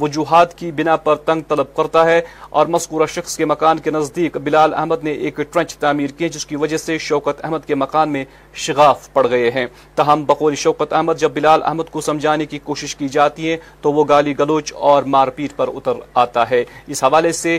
وجوہات 0.00 0.54
کی 0.58 0.72
بنا 0.72 0.96
پر 0.96 1.16
تنگ 1.16 1.40
طلب 1.48 1.74
کرتا 1.76 2.04
ہے 2.04 2.20
اور 2.50 2.66
مذکورہ 2.66 3.06
شخص 3.06 3.36
کے 3.36 3.44
مکان 3.44 3.78
کے 3.78 3.90
نزدیک 3.90 4.36
بلال 4.36 4.74
احمد 4.74 5.04
نے 5.04 5.12
ایک 5.12 5.36
ٹرنچ 5.36 5.74
تعمیر 5.76 6.10
کی 6.10 6.28
جس 6.28 6.46
کی 6.46 6.56
وجہ 6.56 6.76
سے 6.76 6.98
شوکت 6.98 7.44
احمد 7.44 7.66
کے 7.66 7.74
مکان 7.74 8.08
میں 8.08 8.24
شغاف 8.54 9.12
پڑ 9.12 9.26
گئے 9.30 9.50
ہیں۔ 9.50 9.66
تاہم، 9.94 10.24
بقول 10.24 10.54
شوکت 10.54 10.92
احمد 10.92 11.18
جب 11.18 11.30
بلال 11.34 11.62
احمد 11.62 11.90
کو 11.90 12.00
سمجھانے 12.00 12.46
کی 12.46 12.58
کوشش 12.58 12.96
کی 12.96 13.08
جاتی 13.08 13.50
ہے 13.50 13.56
تو 13.80 13.92
وہ 13.92 14.04
گالی 14.08 14.38
گلوچ 14.38 14.72
اور 14.74 15.02
مار 15.02 15.28
پیٹ 15.28 15.56
پر 15.56 15.68
اتر 15.68 15.92
آتا 16.14 16.50
ہے۔ 16.50 16.64
اس 16.86 17.04
حوالے 17.04 17.32
سے 17.32 17.58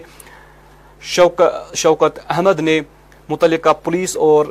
شوکت 1.01 2.19
احمد 2.29 2.59
نے 2.59 2.79
متعلقہ 3.29 3.69
پولیس 3.83 4.17
اور 4.17 4.45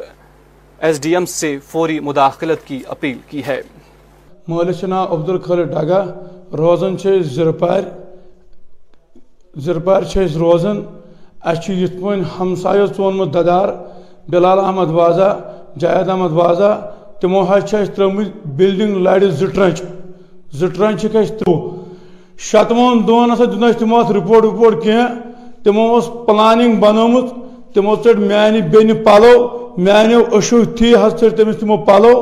ایس 0.78 1.00
ڈی 1.02 1.12
ایم 1.12 1.26
سے 1.26 1.58
فوری 1.64 2.00
مداخلت 2.00 2.66
کی 2.66 2.82
اپیل 2.88 3.18
کی 3.28 3.42
ہے۔ 3.46 3.60
مولشنا 4.48 5.02
عبدالخر 5.04 5.62
ڈاگا 5.64 6.04
روزان 6.58 6.96
زرپار 7.34 7.82
زرپار 9.54 10.02
روزان 10.40 10.80
اچھے 11.50 11.74
یت 11.74 12.00
پہ 12.00 12.14
ہمسایو 12.38 12.86
ژونمت 12.96 13.32
ددار، 13.34 13.68
بلال 14.30 14.58
احمد 14.58 14.90
وازا 14.94 15.30
جاید 15.80 16.08
احمد 16.08 16.32
وازا، 16.32 16.70
تمو 17.20 17.40
حض 17.48 17.74
ترم 17.96 18.16
بلڈنگ 18.56 18.96
لڑ 19.06 19.20
زرچ 19.38 19.82
زرچ 20.58 21.02
ترہ 21.12 21.54
شتون 22.40 23.06
دون 23.08 23.30
ہسا 23.30 23.44
دن 23.52 23.72
تمو 23.78 23.98
ات 23.98 24.10
رپورٹ 24.12 24.82
کی 24.82 24.92
تمو 25.64 25.84
اس 25.96 26.08
پلاننگ 26.26 26.80
بنوت 26.80 27.26
تمو 27.74 27.94
چڑ 28.04 28.14
میانہ 28.18 28.60
بین 28.72 28.92
پلو 29.04 29.34
میانو 29.84 30.20
اشو 30.36 30.62
تھی 30.78 30.94
حض 31.02 31.20
تمس 31.36 31.56
تمو 31.60 31.76
پلو 31.88 32.14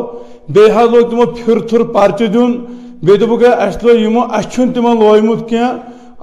بیس 0.54 0.76
لوگ 0.92 1.10
تمو 1.10 1.26
پھر 1.36 1.58
تھر 1.68 1.82
پرچہ 1.94 2.24
دن 2.34 2.56
گئی 3.06 3.16
دوپک 3.18 3.44
اچھ 3.58 3.84
لو 3.84 3.96
یمو 3.96 4.22
تمہ 4.74 4.94
لومت 5.00 5.48
کی 5.48 5.56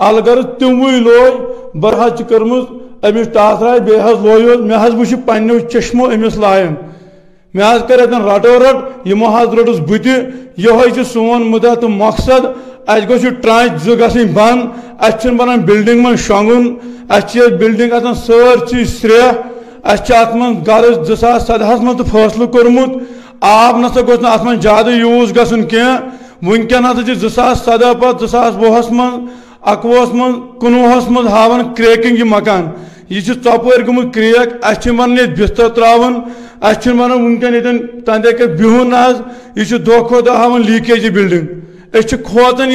الغرض 0.07 0.45
تمو 0.59 0.89
لوے 0.89 1.29
برہ 1.81 2.07
کرم 2.29 2.53
امس 3.03 3.27
ٹاس 3.33 3.61
راج 3.61 3.79
بیس 3.81 4.23
لویو 4.23 4.57
مے 4.63 4.75
وچھ 4.97 5.13
پنو 5.25 5.59
چشمو 5.71 6.05
امس 6.13 6.37
لائن 6.37 6.73
مے 7.53 7.63
کر 7.87 7.99
اتن 7.99 8.21
رٹو 8.29 8.57
رٹ 8.59 9.07
یمو 9.07 9.27
رٹس 9.53 9.79
بت 9.89 10.07
یہ 10.57 11.03
سون 11.13 11.49
مدا 11.51 11.73
تو 11.81 11.89
مقصد 11.89 12.45
اس 12.87 13.09
گوس 13.09 13.23
یہ 13.23 13.41
ٹرانچ 13.41 13.81
زٕ 13.83 13.95
گژھٕنۍ 13.99 14.33
بنٛد 14.33 14.67
اَسہِ 14.99 15.21
چھُنہٕ 15.21 15.37
بَنان 15.37 15.59
بِلڈِنٛگ 15.65 16.01
منٛز 16.03 16.19
شۄنٛگُن 16.27 16.73
اَسہِ 17.09 17.27
چھِ 17.29 17.37
ییٚتہِ 17.39 17.57
بِلڈِنٛگ 17.59 17.93
آسان 17.93 18.13
سٲرسٕے 18.25 18.83
سرٛیٚح 18.99 19.31
اَسہِ 19.83 20.05
چھِ 20.05 20.15
اَتھ 20.15 20.35
منٛز 20.35 20.67
غرض 20.67 21.07
زٕ 21.07 21.15
ساس 21.19 21.49
منٛز 21.81 22.11
فٲصلہٕ 22.11 22.51
کوٚرمُت 22.51 22.91
آب 23.41 23.77
نسا 23.79 24.01
گوٚژھ 24.01 24.21
نہٕ 24.21 24.31
اَتھ 24.33 24.43
منٛز 24.45 24.61
زیادٕ 24.63 24.91
یوٗز 24.99 25.35
گژھُن 25.37 25.63
ونکن 26.41 26.85
ہسا 26.85 27.27
زاس 27.27 27.59
سدہ 27.65 27.91
پہ 27.99 28.11
زٕ 28.19 28.27
ساس 28.31 28.53
من 28.91 29.25
اکوُہس 29.71 30.13
من 30.13 30.31
کُنوُہس 30.59 31.09
من 31.09 31.27
ہاوان 31.27 31.61
کریکنگ 31.77 32.17
یہ 32.19 32.23
مکان۔ 32.23 32.69
یہ 33.09 33.19
ژۄپٲرۍ 33.21 33.87
گمت 33.87 34.13
کریک، 34.13 34.49
اَسہِ 34.61 34.81
چھِ 34.81 34.91
وَنان 34.91 35.17
ییٚتہِ 35.17 35.37
بِستر 35.37 35.69
ترٛاوُن، 35.75 36.13
اَسہِ 36.61 36.81
یہ 36.83 36.89
وَنان 36.99 37.21
وٕنکٮ۪ن 37.23 37.53
ییٚتٮ۪ن 37.53 37.77
تَنٛدے 38.05 38.31
کَتھ 38.37 38.53
بِہُن 38.61 38.93
دہ 38.93 39.17
یہِ 39.55 39.67
چھُ 39.67 39.77
دۄہ 39.85 40.07
کھۄتہٕ 40.07 40.25
دۄہ 40.25 40.37
ہاوان 40.37 40.61
لیٖکیج 40.65 41.03
یہِ 41.05 41.13
بِلڈِنٛگ۔ 41.13 41.47
أسۍ 41.95 42.07
چھِ 42.09 42.23
کھوژان 42.23 42.69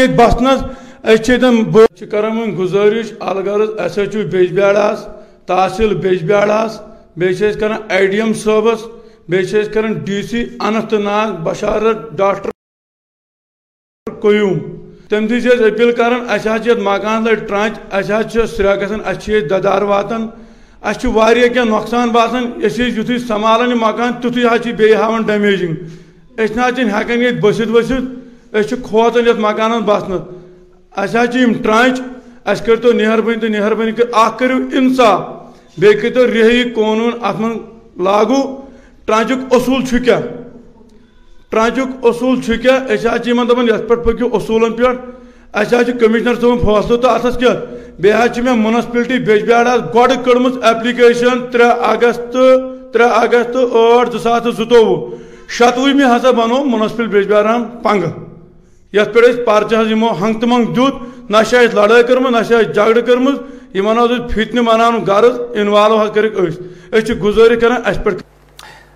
الغرض 3.20 3.68
اَسہِ 3.84 4.04
بیج 4.04 4.12
چھُ 4.12 4.24
بیجبیار 4.32 4.74
حظ 4.74 5.00
تحصیٖل 5.46 5.94
بیجبیار 5.94 6.48
حظ 6.48 6.80
بیٚیہِ 7.16 7.36
ڈی 8.10 8.20
ایم 8.20 8.32
صٲبَس 8.44 8.80
ڈی 10.06 10.22
سی 10.30 10.44
انت 10.66 10.92
ناگ، 10.92 11.30
بشارت، 11.44 12.10
ڈاکٹر 12.18 12.50
قیوم 14.22 14.58
تم 15.08 15.26
دِژ 15.26 15.46
اَسہِ 15.46 15.66
أپیٖل 15.66 15.92
کران 15.98 16.20
مکان 16.88 17.24
لٔٹۍ 17.24 17.46
ٹرانچ، 17.48 17.74
اَسہِ 17.96 18.12
حظ 18.14 18.32
چھِ 18.32 18.46
سرٛیٚح 18.56 18.80
ددار 18.80 19.00
اَسہِ 19.04 19.20
چھِ 19.22 19.32
ییٚتہِ 19.32 19.50
دَدار 19.50 19.82
واتان 19.90 20.22
اَسہِ 20.88 21.00
باسان 22.16 22.44
أسۍ 22.66 22.76
ٲسۍ 23.08 23.26
سنبھالان 23.28 23.72
مکان 23.84 24.12
تیُتھُے 24.20 24.46
حظ 24.50 24.62
چھِ 24.62 24.72
بیٚیہِ 24.78 24.96
ہاوان 25.00 25.22
ڈمیجِنٛگ۔ 25.28 25.74
أسۍ 26.40 26.56
نہ 26.56 26.62
حظ 26.66 26.74
چھِنہٕ 26.76 26.94
ہٮ۪کان 26.94 27.18
ییٚتہِ 27.22 27.40
بٔسِتھ 27.42 27.72
ؤسِتھ، 27.76 28.06
أسۍ 28.56 28.68
چھِ 28.68 28.74
کھوژان 28.88 29.26
یَتھ 29.28 29.40
مکانَس 29.46 29.82
بَسنہٕ 29.90 30.22
اَسہِ 31.02 31.16
حظ 31.20 31.28
چھِ 31.32 31.40
یِم 31.42 31.52
ٹرٛانٛچ، 31.62 31.96
اَسہِ 32.50 32.64
کٔرۍتو 32.66 32.92
مہربٲنی 33.00 33.40
تہٕ 33.40 33.50
مہربٲنی 33.56 33.92
کٔرِتھ 33.92 34.14
اَکھ 34.22 34.38
کٔرِو 34.38 34.58
اِنصاف۔ 34.76 35.20
بیٚیہِ 35.80 36.00
کٔرۍتو 36.00 36.26
رِہٲیی 36.26 36.62
قونوٗن 36.74 37.12
اَتھ 37.28 37.40
ٹرانچک 41.52 42.04
اصول 42.06 42.40
کیا 42.40 43.16
دپان 43.44 43.68
پہ 43.88 44.24
اصولن 44.32 44.72
پہ 44.72 45.92
کمشنر 46.00 46.34
صاحب 46.34 46.60
فیصلہ 46.60 46.96
تو 46.96 47.08
اتس 47.08 47.36
کت 47.38 48.38
میں 48.38 48.52
منسپلٹی 48.54 49.18
بیج 49.18 49.26
بیجبیار 49.26 49.66
گوڈ 49.94 50.12
کڑم 50.24 50.46
ایپلکیشن 50.46 51.40
ترے 51.52 51.70
اگست 51.86 52.36
ترے 52.92 53.04
اگست 53.14 53.52
ٹھ 53.54 54.16
زاس 54.18 54.46
زتوہ 54.56 54.94
شتوہمہ 55.50 56.14
ہسا 56.14 56.30
بنو 56.32 56.62
منسپل 56.66 57.06
بیج 57.06 57.26
بیجبیار 57.26 57.44
پنگ 57.82 58.04
یت 58.92 59.14
پہ 59.14 59.32
پرچہ 59.44 59.82
ہمو 59.92 60.12
ہنگتہ 60.20 60.46
منگ 60.46 60.72
دیت 60.74 61.30
نہ 61.30 61.42
لڑائی 61.74 62.02
کرم 62.04 62.28
نہ 62.28 62.42
جگڑ 62.50 63.00
کرم 63.00 63.28
فتنہ 63.74 64.60
منان 64.62 65.04
غرض 65.06 65.40
انوالو 65.54 66.00
حض 66.00 66.14
کرک 66.14 67.22
گزٲرِش 67.22 67.60
کران 67.60 67.80
اَسہِ 67.84 68.04
پٮ۪ٹھ 68.04 68.29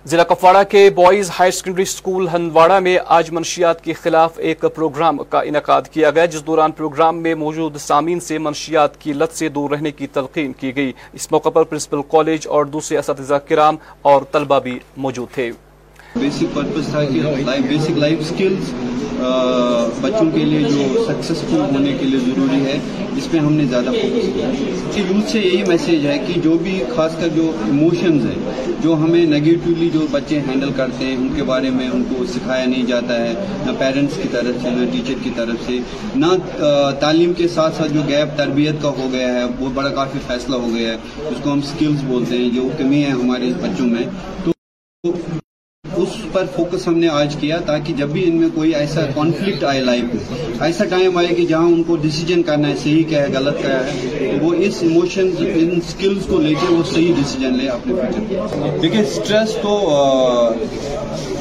ضلع 0.07 0.23
کپواڑہ 0.23 0.57
کے 0.69 0.89
boys 0.95 1.29
higher 1.39 1.51
secondary 1.51 1.83
school 1.83 2.27
Handwara 2.33 2.79
میں 2.79 2.97
آج 3.05 3.31
منشیات 3.31 3.83
کے 3.83 3.93
خلاف 3.93 4.33
ایک 4.37 4.65
پروگرام 4.75 5.17
کا 5.29 5.39
انعقاد 5.39 5.81
کیا 5.91 6.11
گیا، 6.11 6.25
جس 6.25 6.45
دوران 6.47 6.71
پروگرام 6.71 7.17
میں 7.17 7.33
موجود 7.35 7.77
سامعین 7.77 8.19
سے 8.19 8.37
منشیات 8.37 9.01
کی 9.01 9.13
لت 9.13 9.37
سے 9.37 9.49
دور 9.49 9.69
رہنے 9.69 9.91
کی 9.91 10.07
تلقین 10.07 10.53
کی 10.53 10.75
گئی۔ 10.75 10.91
اس 11.13 11.31
موقع 11.31 11.49
پر 11.49 11.63
پرنسپل 11.63 12.01
کالج 12.11 12.47
اور 12.47 12.65
دوسرے 12.65 12.97
اساتذہ 12.97 13.35
کرام 13.47 13.75
اور 14.01 14.21
طلبہ 14.31 14.59
بھی 14.59 14.77
موجود 14.97 15.33
تھے۔ 15.33 15.51
بیسک 16.15 16.55
پرپس 16.55 16.89
تھا 16.91 17.03
کہ 17.03 17.61
بیسک 17.69 17.97
لائف 17.97 18.19
سکلز 18.29 18.73
بچوں 20.01 20.31
کے 20.31 20.39
لیے 20.39 20.59
جو 20.59 21.05
سکسیسفل 21.07 21.59
ہونے 21.59 21.93
کے 21.93 22.05
لیے 22.05 22.19
ضروری 22.19 22.65
ہے، 22.65 22.79
اس 23.17 23.31
پہ 23.31 23.37
ہم 23.37 23.53
نے 23.53 23.65
زیادہ 23.65 23.85
فوکس 23.85 24.29
کیا۔ 24.33 24.49
کہ 24.93 25.13
یوتھ 25.13 25.31
سے 25.31 25.39
یہی 25.39 25.63
میسیج 25.67 26.05
ہے 26.05 26.17
کہ 26.27 26.41
جو 26.41 26.57
بھی 26.57 26.83
خاص 26.95 27.15
کر 27.21 27.27
جو 27.27 27.51
ایموشنز 27.65 28.25
ہیں، 28.25 28.71
جو 28.83 28.93
ہمیں 28.93 29.25
نگیٹیولی 29.25 29.89
جو 29.93 30.05
بچے 30.11 30.39
ہینڈل 30.39 30.69
کرتے 30.75 31.05
ہیں، 31.05 31.15
ان 31.15 31.29
کے 31.35 31.43
بارے 31.43 31.69
میں 31.69 31.89
ان 31.89 32.03
کو 32.03 32.25
سکھایا 32.25 32.65
نہیں 32.65 32.85
جاتا 32.85 33.19
ہے، 33.19 33.33
نہ 33.65 33.71
پیرنٹس 33.79 34.15
کی 34.21 34.29
طرف 34.31 34.61
سے، 34.61 34.69
نہ 34.69 34.85
ٹیچر 34.91 35.13
کی 35.23 35.29
طرف 35.35 35.55
سے، 35.65 35.79
نہ 36.15 36.25
تعلیم 36.99 37.33
کے 37.33 37.47
ساتھ 37.47 37.75
ساتھ 37.75 37.93
جو 37.93 37.99
گیپ 38.07 38.37
تربیت 38.37 38.75
کا 38.81 38.89
ہو 38.89 39.09
گیا 39.11 39.33
ہے، 39.33 39.43
وہ 39.59 39.69
بڑا 39.73 39.89
کافی 39.89 40.19
فیصلہ 40.27 40.55
ہو 40.55 40.69
گیا 40.75 40.89
ہے۔ 40.89 40.97
اس 41.17 41.43
کو 41.43 41.51
ہم 41.51 41.61
سکلز 41.61 42.03
بولتے 42.03 42.37
ہیں، 42.37 42.49
جو 42.49 42.69
کمی 42.77 43.03
ہے 43.03 43.09
ہمارے 43.09 43.51
بچوں 43.61 43.85
میں۔ 43.85 44.03
تو 44.45 44.54
پر 46.35 46.45
فوکس 46.55 46.87
ہم 46.87 46.97
نے 46.99 47.07
آج 47.13 47.35
کیا 47.39 47.57
تاکہ 47.65 47.93
جب 47.97 48.09
بھی 48.09 48.23
ان 48.27 48.35
میں 48.37 48.49
کوئی 48.53 48.73
ایسا 48.75 49.01
کانفلکٹ 49.15 49.63
آئے 49.63 49.81
لائف 49.81 50.13
میں، 50.13 50.23
ایسا 50.61 50.85
ٹائم 50.89 51.17
آئے 51.17 51.27
کہ 51.27 51.45
جہاں 51.45 51.67
ان 51.67 51.83
کو 51.87 51.95
ڈیسیجن 52.01 52.43
کرنا 52.43 52.67
ہے، 52.67 52.75
صحیح 52.83 53.03
کیا 53.09 53.21
ہے، 53.21 53.33
غلط 53.33 53.61
کیا 53.61 53.79
ہے 53.85 54.37
وہ 54.41 54.53
اس 54.65 54.81
ایموشن 54.81 55.29
ان 55.39 55.79
سکلز 55.89 56.25
کو 56.27 56.39
لے 56.41 56.53
کے 56.61 56.73
وہ 56.73 56.83
صحیح 56.93 57.13
ڈیسیجن 57.15 57.57
لے 57.57 57.67
اپنے 57.69 57.93
فیوچر 57.93 58.79
دیکھیں 58.81 59.03
سٹریس 59.15 59.55
تو 59.61 59.79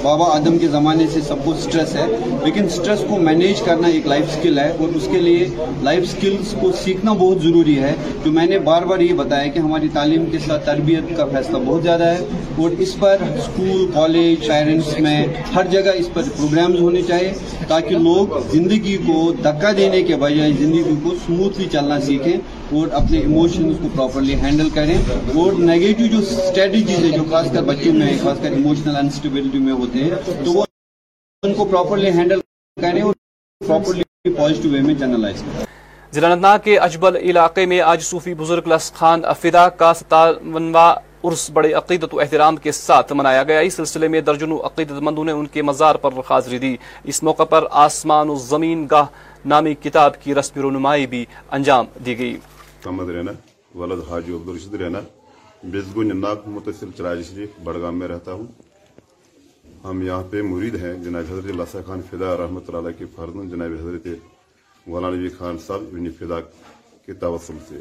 بابا 0.02 0.24
آدم 0.30 0.56
کے 0.58 0.68
زمانے 0.68 1.04
سے 1.12 1.20
سب 1.28 1.44
کو 1.44 1.52
سٹریس 1.60 1.94
ہے، 1.96 2.06
لیکن 2.44 2.68
سٹریس 2.68 3.04
کو 3.08 3.18
مینیج 3.18 3.60
کرنا 3.66 3.88
ایک 3.88 4.06
لائف 4.06 4.32
سکل 4.32 4.58
ہے 4.58 4.68
اور 4.70 4.96
اس 4.96 5.06
کے 5.12 5.20
لیے 5.20 5.46
لائف 5.82 6.08
سکلز 6.10 6.54
کو 6.60 6.70
سیکھنا 6.82 7.12
بہت 7.12 7.42
ضروری 7.42 7.78
ہے۔ 7.78 7.94
جو 8.24 8.32
میں 8.32 8.46
نے 8.46 8.58
بار 8.66 8.82
بار 8.90 9.00
یہ 9.00 9.12
بتایا 9.16 9.46
کہ 9.52 9.58
ہماری 9.58 9.88
تعلیم 9.92 10.24
کے 10.32 10.38
ساتھ 10.46 10.66
تربیت 10.66 11.16
کا 11.16 11.24
فیصلہ 11.32 11.58
بہت 11.66 11.82
زیادہ 11.82 12.06
ہے 12.06 12.24
اور 12.58 12.70
اس 12.78 12.94
پر 12.98 13.22
اسکول 13.28 13.86
کالج 13.94 14.46
پیرنٹس 14.46 14.83
اس 14.84 14.98
میں 15.00 15.26
ہر 15.54 15.66
جگہ 15.66 15.92
اس 15.94 16.08
پر 16.12 16.22
پروگرامز 16.36 16.80
ہونے 16.80 17.02
چاہیے 17.02 17.32
تاکہ 17.68 17.98
لوگ 17.98 18.38
زندگی 18.52 18.96
کو 19.06 19.32
دھکا 19.44 19.72
دینے 19.76 20.02
کے 20.02 20.16
بجائے 20.16 20.52
زندگی 20.52 20.94
کو 21.02 21.14
سموتھلی 21.26 21.68
چلنا 21.72 22.00
سیکھیں 22.00 22.36
اور 22.72 22.88
اپنے 22.92 23.18
ایموشنز 23.18 23.76
کو 23.82 23.88
پراپرلی 23.94 24.34
ہینڈل 24.34 24.70
کریں 24.70 24.96
اور 25.34 25.52
نگیٹو 25.62 26.06
جو 26.06 26.18
اسٹریٹجیز 26.18 27.04
ہیں 27.04 27.10
جو 27.10 27.24
خاص 27.30 27.52
کر 27.52 27.62
بچوں 27.62 27.92
میں 27.92 28.12
خاص 28.22 28.38
کر 28.42 28.52
ایموشنل 28.52 28.96
انسٹیبلٹی 28.96 29.58
میں 29.58 29.72
ہوتے 29.72 30.04
ہیں 30.04 30.10
تو 30.44 30.52
وہ 30.52 30.64
ان 31.42 31.54
کو 31.54 31.64
پراپرلی 31.64 32.10
ہینڈل 32.10 32.40
کریں 32.76 33.02
اور 33.02 33.14
پراپرلی 33.60 34.02
پازیٹیو 34.36 34.72
وے 34.72 34.80
میں 34.80 34.94
جنرلائز 34.94 35.42
کریں۔ 35.42 35.64
ضلع 36.12 36.56
کے 36.64 36.78
اجبل 36.78 37.16
علاقے 37.16 37.66
میں 37.66 37.80
آج 37.82 38.02
صوفی 38.02 38.34
بزرگ 38.34 38.68
لس 38.68 38.92
خان 38.92 39.22
کا 39.78 39.92
ستاونواں 39.94 40.94
عرس 41.24 41.50
بڑے 41.50 41.72
عقیدت 41.72 42.14
و 42.14 42.20
احترام 42.20 42.56
کے 42.56 42.72
ساتھ 42.72 43.12
منایا 43.12 43.42
گیا۔ 43.42 43.58
اس 43.58 43.74
سلسلے 43.74 44.08
میں 44.08 44.20
درجنوں 44.20 44.58
عقیدت 44.58 45.02
مندوں 45.02 45.24
نے 45.24 45.32
ان 45.32 45.46
کے 45.46 45.62
مزار 45.62 45.94
پر 45.94 46.10
حاضری 46.30 46.58
دی۔ 46.58 46.76
اس 47.04 47.22
موقع 47.22 47.44
پر 47.44 47.64
آسمان 47.70 48.30
و 48.30 48.34
زمین 48.34 48.86
گاہ 48.90 49.06
نامی 49.46 49.74
کتاب 49.74 50.22
کی 50.22 50.34
رسمی 50.34 50.62
رونمائی 50.62 51.06
بھی 51.06 51.24
انجام 51.50 51.86
دی 52.06 52.18
گئی۔ 52.18 52.36
محمد 52.84 53.10
رینا 53.10 53.32
ولد 53.74 54.00
حاجی 54.08 54.32
عبدالرشید 54.32 54.74
رینا 54.74 55.00
بزگن 55.62 56.20
ناک 56.20 56.48
متصل 56.48 56.90
چراج 56.96 57.24
شریف 57.26 57.50
بڑگام 57.64 57.98
میں 57.98 58.08
رہتا 58.08 58.32
ہوں۔ 58.32 58.46
ہم 59.84 60.02
یہاں 60.02 60.22
پہ 60.30 60.42
مرید 60.42 60.74
ہیں، 60.74 60.94
جناب 60.94 61.24
حضرت 61.30 61.44
لسا 61.44 61.78
خان 61.86 62.00
فدا 62.10 62.36
رحمۃ 62.36 62.66
اللہ 62.68 62.98
کی 62.98 63.04
فرزند، 63.16 63.50
جناب 63.50 63.72
حضرت 63.80 64.06
غلام 64.86 65.14
نبی 65.14 65.28
خان 65.28 65.58
صاحب 65.66 65.82
ابن 65.92 66.10
فدا 66.10 66.40
کے 67.06 67.12
توسل 67.12 67.58
سے۔ 67.68 67.80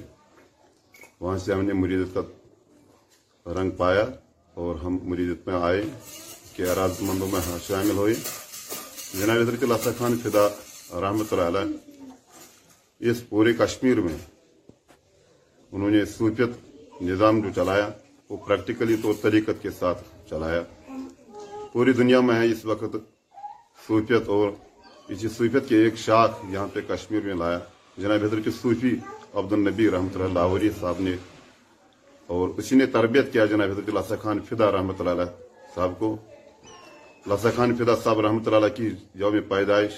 وہاں 1.21 1.37
سے 1.37 1.53
ہم 1.53 1.65
نے 1.65 1.73
مریدت 1.73 2.13
کا 2.13 2.21
رنگ 3.45 3.71
پایا 3.71 4.05
اور 4.53 4.75
ہم 4.75 4.97
مریدت 5.03 5.47
میں 5.47 5.55
آئے 5.55 5.81
کہ 6.55 6.61
اراد 6.61 6.89
مندوں 6.99 7.27
میں 7.27 7.39
شامل 7.67 7.97
ہوئے۔ 7.97 8.13
جناب 9.19 9.37
حضرت 9.37 9.63
لسا 9.63 9.91
خان 9.97 10.17
فدا 10.23 10.47
رحمۃ 11.01 11.31
اللہ 11.31 11.57
علیہ 11.57 13.09
اس 13.09 13.29
پورے 13.29 13.53
کشمیر 13.53 14.01
میں 14.01 14.17
انہوں 15.71 15.89
نے 15.89 16.05
صوفیت 16.05 17.01
نظام 17.01 17.41
جو 17.41 17.49
چلایا، 17.55 17.89
وہ 18.29 18.37
پریکٹیکلی 18.37 18.95
طور 19.01 19.13
طریقت 19.21 19.61
کے 19.61 19.71
ساتھ 19.79 20.03
چلایا۔ 20.29 20.61
پوری 21.73 21.93
دنیا 21.93 22.19
میں 22.19 22.35
ہے 22.35 22.51
اس 22.51 22.65
وقت 22.65 22.95
صوفیت 23.87 24.29
اور 24.29 24.49
اسی 25.09 25.27
صوفیت 25.27 25.69
کے 25.69 25.83
ایک 25.83 25.97
شاخ 25.97 26.29
یہاں 26.49 26.67
پہ 26.73 26.81
کشمیر 26.87 27.21
میں 27.21 27.33
لایا۔ 27.33 27.59
جناب 27.97 28.23
حضرت 28.23 28.47
صوفی 28.61 28.95
عبد 29.33 29.53
النبی 29.53 29.91
رحمۃ 29.91 30.15
اللہ 30.15 30.33
لاہوری 30.33 30.69
صاحب 30.79 30.99
نے 30.99 31.15
اور 32.27 32.49
اسی 32.57 32.75
نے 32.75 32.85
تربیت 32.85 33.31
کیا 33.33 33.45
جناب 33.45 33.71
حضرت 33.71 33.89
لاسا 33.89 34.15
خان 34.15 34.39
فدا 34.39 34.71
رحمۃ 34.71 34.99
اللہ 34.99 35.23
صاحب 35.75 35.91
کو۔ 35.99 36.17
لاسا 37.27 37.49
خان 37.55 37.75
فدا 37.75 37.95
صاحب 37.95 38.19
رحمۃ 38.19 38.47
اللہ 38.47 38.75
کی 38.75 38.89
یوم 39.13 39.35
پیدائش 39.47 39.93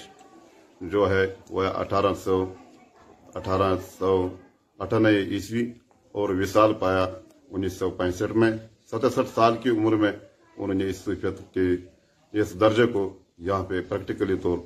جو 0.80 1.10
ہے 1.10 1.24
وہ 1.50 1.64
اٹھارہ 1.64 2.12
سو 2.24 2.44
اٹھارہ 3.34 3.74
سو 3.98 4.28
اٹھانوے 4.78 5.22
عیسوی 5.22 5.72
اور 6.14 6.28
وصال 6.28 6.74
پایا 6.74 7.04
انیس 7.50 7.72
سو 7.72 7.90
پینسٹھ 7.90 8.32
میں۔ 8.32 8.50
ستسٹھ 8.90 9.30
سال 9.34 9.56
کی 9.56 9.70
عمر 9.70 9.96
میں 9.96 10.12
انہوں 10.56 10.74
نے 10.74 10.88
اس 10.90 10.96
صوفیت 10.96 11.54
کے 11.54 11.66
اس 12.32 12.60
درجے 12.60 12.86
کو 12.86 13.02
یہاں 13.38 13.64
پہ 13.64 13.80
پریکٹیکلی 13.88 14.36
طور 14.42 14.58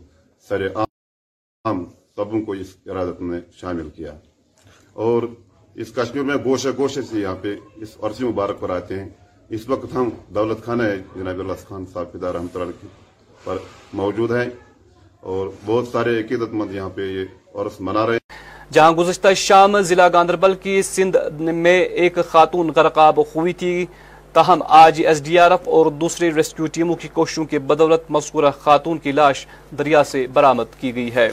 سر 0.48 0.66
عام 0.74 1.84
سبوں 2.16 2.42
کو 2.42 2.52
اس 2.52 2.76
ارادت 2.86 3.20
میں 3.20 3.40
شامل 3.52 3.90
کیا۔ 3.90 4.12
اور 4.92 5.22
اس 5.76 5.92
کشمیر 5.96 6.22
میں 6.22 6.36
گوشہ 6.44 6.68
گوشے 6.78 7.02
سے 7.02 7.18
یہاں 7.20 7.34
پہ 7.42 7.54
اس 7.82 7.96
عرصی 8.02 8.24
مبارک 8.24 8.60
پر 8.60 8.70
آتے 8.70 8.98
ہیں، 9.00 9.08
اس 9.50 9.68
وقت 9.68 9.94
ہم 9.94 10.08
دولت 10.34 10.64
خانہ 10.64 10.82
جناب 11.16 11.38
اللہ 11.40 11.66
خان 11.68 11.84
صاحب 11.92 12.12
فدار 12.12 12.34
رحمۃ 12.34 12.54
اللہ 12.54 13.44
پر 13.44 13.56
موجود 14.00 14.30
ہیں 14.32 14.48
اور 15.30 15.48
بہت 15.66 15.88
سارے 15.88 16.18
عقیدت 16.20 16.52
مند 16.52 16.74
یہاں 16.74 16.88
پہ 16.94 17.06
یہ 17.06 17.58
عرص 17.60 17.80
منا 17.80 18.06
رہے 18.06 18.14
ہیں۔ 18.14 18.72
جہاں 18.72 18.92
گزشتہ 18.92 19.32
شام 19.36 19.80
ضلع 19.80 20.08
گاندربل 20.12 20.54
کی 20.62 20.80
سندھ 20.82 21.16
میں 21.40 21.80
ایک 21.80 22.18
خاتون 22.28 22.70
غرقاب 22.76 23.18
ہوئی 23.34 23.52
تھی، 23.52 23.86
تاہم 24.34 24.62
آج 24.68 25.02
ایس 25.06 25.24
ڈی 25.24 25.38
آر 25.38 25.50
ایف 25.50 25.68
اور 25.68 25.86
دوسرے 26.00 26.30
ریسکیو 26.36 26.66
ٹیموں 26.72 26.94
کی 26.94 27.08
کوششوں 27.12 27.44
کے 27.44 27.58
بدولت 27.70 28.10
مذکورہ 28.10 28.50
خاتون 28.60 28.98
کی 28.98 29.12
لاش 29.12 29.46
دریا 29.78 30.02
سے 30.04 30.26
برامد 30.32 30.80
کی 30.80 30.94
گئی 30.94 31.10
ہے۔ 31.14 31.30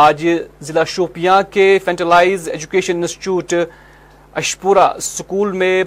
آج 0.00 0.28
ضلع 0.60 0.84
شوپیاں 0.84 1.42
کے 1.50 1.78
فینٹلائز 1.84 2.48
ایجوکیشن 2.48 2.96
انسٹیٹیوٹ 2.96 3.54
اشپورہ 4.34 5.00
سکول 5.00 5.52
میں 5.52 5.84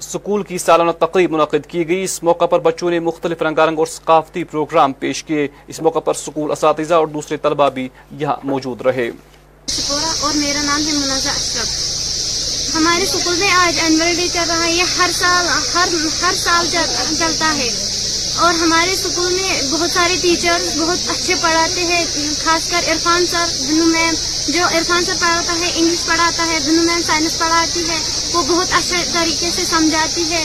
سکول 0.00 0.42
کی 0.42 0.58
سالانہ 0.58 0.90
تقریب 0.90 1.32
منعقد 1.32 1.66
کی 1.68 1.88
گئی۔ 1.88 2.02
اس 2.02 2.22
موقع 2.22 2.46
پر 2.46 2.58
بچوں 2.58 2.90
نے 2.90 3.00
مختلف 3.00 3.42
رنگا 3.42 3.66
رنگ 3.66 3.78
اور 3.78 3.86
ثقافتی 3.86 4.44
پروگرام 4.44 4.92
پیش 4.92 5.24
کیے۔ 5.24 5.48
اس 5.66 5.80
موقع 5.82 5.98
پر 5.98 6.14
سکول 6.14 6.50
اساتذہ 6.50 6.94
اور 6.94 7.06
دوسرے 7.06 7.36
طلبہ 7.36 7.68
بھی 7.68 7.88
یہاں 8.10 8.36
موجود 8.44 8.80
رہے۔ 8.80 9.10
اور 10.20 10.34
میرا 10.34 10.62
نام 10.62 10.86
ہے 10.86 10.92
منازع 10.92 11.30
اشرف۔ 11.30 11.68
ہمارے 12.74 13.06
سکول 13.06 13.36
میں 13.36 13.50
آج 13.50 13.78
اینول 13.82 14.14
ڈے 14.16 14.28
چل 14.28 14.44
رہا 14.48 14.64
ہے۔ 14.64 14.72
یہ 14.72 14.82
ہر 14.82 15.10
سال، 15.12 15.46
ہر 15.74 15.88
ہر 16.22 16.34
سال 16.34 16.66
چلتا 17.18 17.54
ہے۔ 17.56 17.89
اور 18.44 18.54
ہمارے 18.54 18.92
اسکول 18.92 19.32
میں 19.32 19.60
بہت 19.70 19.90
سارے 19.90 20.16
ٹیچر 20.20 20.62
بہت 20.76 21.08
اچھے 21.10 21.34
پڑھاتے 21.40 21.84
ہیں، 21.84 22.04
خاص 22.44 22.68
کر 22.70 22.84
عرفان 22.92 23.24
سر 23.30 23.46
دنو 23.60 23.84
میم 23.86 24.14
جو 24.48 24.62
عرفان 24.76 25.04
سر 25.04 25.16
پڑھاتا 25.20 25.54
ہے 25.60 25.70
انگلش 25.74 26.04
پڑھاتا 26.06 26.46
ہے 26.46 26.58
دنو 26.66 26.82
میم 26.82 27.02
سائنس 27.06 27.38
پڑھاتی 27.38 27.82
ہے، 27.88 27.98
وہ 28.32 28.42
بہت 28.48 28.72
اچھے 28.78 29.02
طریقے 29.12 29.50
سے 29.56 29.64
سمجھاتی 29.70 30.24
ہے 30.30 30.44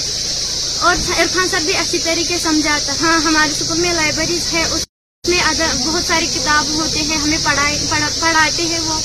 اور 0.79 0.95
عرفان 1.17 1.47
سر 1.51 1.63
بھی 1.65 1.75
اچھی 1.77 1.99
طریقے 2.03 2.37
سمجھاتا 2.41 2.93
ہاں 3.01 3.17
ہمارے 3.25 3.51
اسکول 3.51 3.79
میں 3.79 3.93
لائبریریز 3.93 4.53
ہے، 4.53 4.63
اس 4.63 4.85
میں 5.23 5.39
بہت 5.85 6.03
ساری 6.07 6.27
کتاب 6.33 6.73
ہوتے 6.73 6.99
ہیں، 6.99 7.17
ہمیں 7.17 7.37
پڑھاتے 7.43 8.63
ہیں 8.63 8.79
وہ۔ 8.85 8.99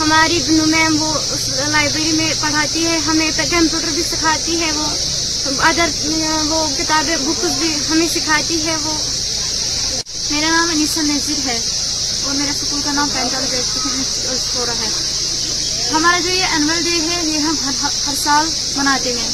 ہماری 0.00 0.38
دنو 0.48 0.66
میم 0.66 1.02
وہ 1.02 1.12
اس 1.14 1.48
لائبریری 1.68 2.12
میں 2.16 2.32
پڑھاتی 2.40 2.84
ہے، 2.86 2.98
ہمیں 3.06 3.30
کمپیوٹر 3.38 3.88
بھی 3.94 4.02
سکھاتی 4.02 4.60
ہے 4.60 4.70
وہ۔ 4.74 4.86
ادر 5.46 5.88
وہ 6.48 6.66
کتابیں 6.76 7.16
بکس 7.16 7.54
بھی 7.58 7.74
ہمیں 7.90 8.08
سکھاتی 8.08 8.56
ہے 8.66 8.76
وہ. 8.82 8.92
میرا 10.30 10.50
نام 10.50 10.68
انیسا 10.70 11.02
نذیر 11.02 11.46
ہے 11.46 11.58
اور 12.24 12.34
میرا 12.34 12.50
اسکول 12.50 12.80
کا 12.84 12.92
نام 12.92 13.08
پینٹل 13.12 13.44
اسکورا 14.32 14.72
ہے 14.80 14.88
ہمارا 15.92 16.18
جو 16.20 16.30
یہ 16.30 16.44
اینول 16.44 16.82
ڈے 16.84 16.90
ہے، 16.90 17.20
یہ 17.24 17.38
ہم 17.38 17.54
ہر 17.64 17.72
ہر 17.82 18.14
سال 18.14 18.48
مناتے 18.76 19.12
ہیں. 19.18 19.28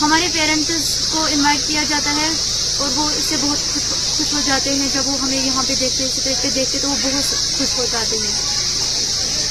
ہمارے 0.00 0.28
پیرنٹس 0.32 0.88
کو 1.10 1.24
انوائٹ 1.24 1.66
کیا 1.66 1.82
جاتا 1.88 2.14
ہے 2.16 2.28
اور 2.78 2.88
وہ 2.94 3.08
اس 3.10 3.24
سے 3.28 3.36
بہت 3.40 3.58
خوش 4.16 4.32
ہو 4.32 4.40
جاتے 4.46 4.74
ہیں. 4.74 4.88
جب 4.92 5.08
وہ 5.08 5.16
ہمیں 5.20 5.36
یہاں 5.36 5.62
پہ 5.66 5.74
دیکھتے 5.80 6.04
اسٹیج 6.04 6.42
پہ 6.42 6.50
دیکھتے 6.54 6.78
تو 6.78 6.88
وہ 6.88 6.96
بہت 7.02 7.34
خوش 7.58 7.74
ہو 7.78 7.84
جاتے 7.92 8.16
ہیں. 8.16 8.32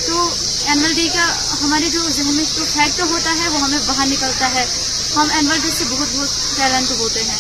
تو 0.07 0.27
اینول 0.65 0.93
ڈے 0.93 1.07
کا 1.13 1.25
ہمارے 1.61 1.89
جو 1.93 2.01
ذہن 2.09 2.33
میں 2.35 2.45
جو 2.55 2.65
فیکٹ 2.73 2.99
ہوتا 3.01 3.35
ہے، 3.39 3.47
وہ 3.49 3.59
ہمیں 3.59 3.79
باہر 3.85 4.05
نکلتا 4.07 4.51
ہے. 4.53 4.65
ہم 5.15 5.27
اینول 5.33 5.57
ڈے 5.63 5.69
سے 5.77 5.83
بہت 5.89 6.07
بہت 6.15 6.29
ٹیلنٹ 6.57 6.91
ہوتے 6.91 7.23
ہیں۔ 7.23 7.39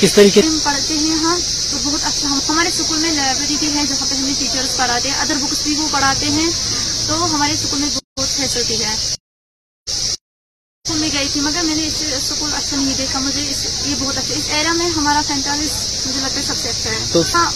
کس 0.00 0.12
طریقے 0.12 0.40
ہم 0.40 0.58
پڑھتے 0.62 0.94
ہیں 0.94 1.06
یہاں 1.06 1.36
تو 1.70 1.76
بہت 1.82 2.00
اچھا 2.04 2.28
ہم 2.28 2.38
ہمارے 2.48 2.68
اسکول 2.68 2.98
میں 2.98 3.12
لائبریری 3.12 3.56
بھی 3.60 3.74
ہے 3.74 3.82
جہاں 3.88 4.06
پہ 4.10 4.14
ہمیں 4.14 4.32
ٹیچرس 4.38 4.76
پڑھاتے 4.76 5.10
ہیں۔ 5.10 5.16
ادر 5.16 5.36
بکس 5.42 5.62
بھی 5.62 5.74
وہ 5.74 5.88
پڑھاتے 5.90 6.26
ہیں۔ 6.26 6.50
تو 7.06 7.34
ہمارے 7.34 7.52
اسکول 7.52 7.80
میں 7.80 7.88
بہت 7.88 8.28
فیسلٹی 8.28 8.84
ہے۔ 8.84 8.94
اسکول 9.86 10.98
میں 10.98 11.08
گئی 11.12 11.28
تھی 11.32 11.40
مگر 11.40 11.62
میں 11.62 11.74
نے 11.74 11.86
اس 11.86 12.02
اسکول 12.16 12.50
اچھا 12.54 12.76
نہیں 12.76 12.94
دیکھا۔ 12.98 13.18
مجھے 13.18 13.40
یہ 13.84 13.94
بہت 13.98 14.18
اچھا 14.18 14.34
اس 14.34 14.48
ایریا 14.48 14.72
میں 14.72 14.88
ہمارا 14.88 15.20
سینٹالس 15.26 15.72
مجھے 16.06 16.20
لگتا 16.20 16.36
ہے 16.36 16.42
سب 16.42 16.54
سے 16.62 16.68
اچھا 16.68 16.90
ہے۔ 16.90 17.22
ہاں 17.34 17.50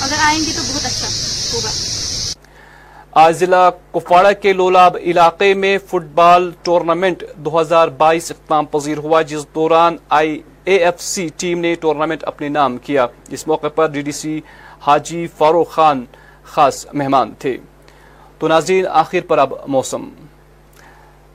اگر 0.00 0.16
آئیں 0.18 0.44
گے 0.44 0.52
تو 0.56 0.62
بہت 0.68 0.84
اچھا 0.84 1.08
ہوگا۔ 1.52 1.70
ضلع 3.30 3.70
کپواڑہ 3.92 4.32
کے 4.42 4.52
لولاب 4.52 4.96
علاقے 5.02 5.54
میں 5.54 5.78
فٹ 5.86 6.06
بال 6.14 6.50
ٹورنامنٹ 6.62 7.24
دو 7.36 7.60
ہزار 7.60 7.88
بائیس 7.88 8.30
اختتام 8.30 8.64
پذیر 8.64 8.98
ہوا، 8.98 9.22
جس 9.22 9.46
دوران 9.54 9.96
I 10.08 10.42
A 10.64 10.76
F 10.76 11.00
C 11.00 11.28
team 11.36 11.60
نے 11.60 11.74
ٹورنامنٹ 11.74 12.24
اپنے 12.24 12.48
نام 12.48 12.78
کیا۔ 12.78 13.06
اس 13.28 13.46
موقع 13.46 13.66
پر 13.68 13.86
ڈی 13.86 14.00
ڈی 14.00 14.12
سی 14.12 14.40
حاجی 14.86 15.26
فاروق 15.38 15.70
خان 15.70 16.04
خاص 16.44 16.86
مہمان 16.92 17.32
تھے۔ 17.38 17.56
تو 18.38 18.48
ناظرین، 18.48 18.86
آخر 18.86 19.18
پر 19.28 19.38
اب 19.38 19.54
موسم۔ 19.66 20.08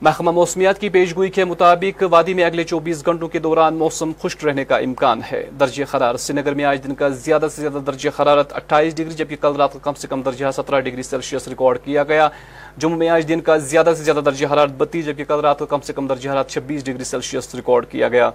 محکمہ 0.02 0.30
موسمیات 0.30 0.78
کی 0.78 0.88
پیشگوئی 0.88 1.30
کے 1.30 1.44
مطابق 1.44 2.02
وادی 2.10 2.34
میں 2.34 2.44
اگلے 2.44 2.64
چوبیس 2.64 3.06
گھنٹوں 3.06 3.28
کے 3.28 3.38
دوران 3.38 3.74
موسم 3.74 4.12
خشک 4.22 4.44
رہنے 4.44 4.64
کا 4.64 4.76
امکان 4.76 5.20
ہے۔ 5.32 5.50
درجہ 5.60 5.96
حرارت 5.96 6.20
سری 6.20 6.40
نگر 6.40 6.54
میں 6.54 6.64
آج 6.64 6.78
دن 6.84 6.94
کا 6.94 7.08
زیادہ 7.08 7.46
سے 7.52 7.62
زیادہ 7.62 7.78
درجہ 7.78 8.22
حرارت 8.22 8.52
اٹھائیس 8.52 8.96
ڈگری، 8.96 9.10
جبکہ 9.10 9.36
کل 9.40 9.52
رات 9.56 9.72
کا 9.72 9.78
کم 9.82 9.92
سے 9.92 10.06
کم 10.06 10.22
درجہ 10.22 10.46
سترہ 10.56 10.80
ڈگری 10.80 11.02
سیلسیس 11.02 11.48
ریکارڈ 11.48 11.78
کیا 11.84 12.02
گیا۔ 12.02 12.28
جموں 12.76 12.98
میں 12.98 13.08
آج 13.08 13.28
دن 13.28 13.40
کا 13.40 13.56
زیادہ 13.56 13.92
سے 13.98 14.04
زیادہ 14.04 14.18
درجہ 14.18 14.46
حرارت 14.46 14.70
بتیس، 14.70 15.06
جبکہ 15.06 15.24
کل 15.24 15.40
رات 15.40 15.58
کا 15.58 15.64
کم 15.64 15.80
سے 15.80 15.92
کم 15.92 16.06
درجہ 16.06 16.30
حرارت 16.30 16.48
چھبیس 16.48 16.84
ڈگری 16.84 17.04
سیلسیس 17.04 17.54
ریکارڈ 17.54 17.86
کیا 17.86 18.08
گیا۔ 18.08 18.30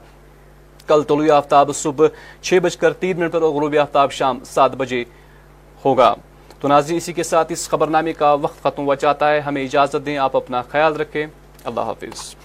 کل 0.88 1.04
طلوع 1.04 1.32
آفتاب 1.32 1.72
صبح 1.76 2.08
چھ 2.42 2.60
بج 2.64 2.78
کر 2.78 2.94
تین 2.94 3.20
منٹ 3.20 3.32
پر 3.32 3.42
اور 3.42 3.52
غروب 3.52 3.76
آفتاب 3.82 4.12
شام 4.12 4.40
سات 4.46 4.76
بجے 4.76 5.04
ہوگا۔ 5.86 6.16
تو 6.60 6.68
ناظرین، 6.68 6.98
اسی 6.98 7.14
کے 7.14 7.24
ساتھ 7.24 7.52
اس 7.52 7.70
خبر 7.70 7.88
نامے 7.88 8.14
کا 8.14 8.34
وقت 8.34 8.64
ختم 8.64 8.84
ہوا 8.84 8.96
چاہتا 8.96 9.32
ہے۔ 9.32 9.40
ہمیں 9.40 9.64
اجازت 9.64 10.06
دیں، 10.06 10.18
آپ 10.18 10.36
اپنا 10.36 10.62
خیال 10.62 10.96
رکھیں۔ 10.96 11.26
اللہ 11.68 11.82
حافظ۔ 11.82 12.36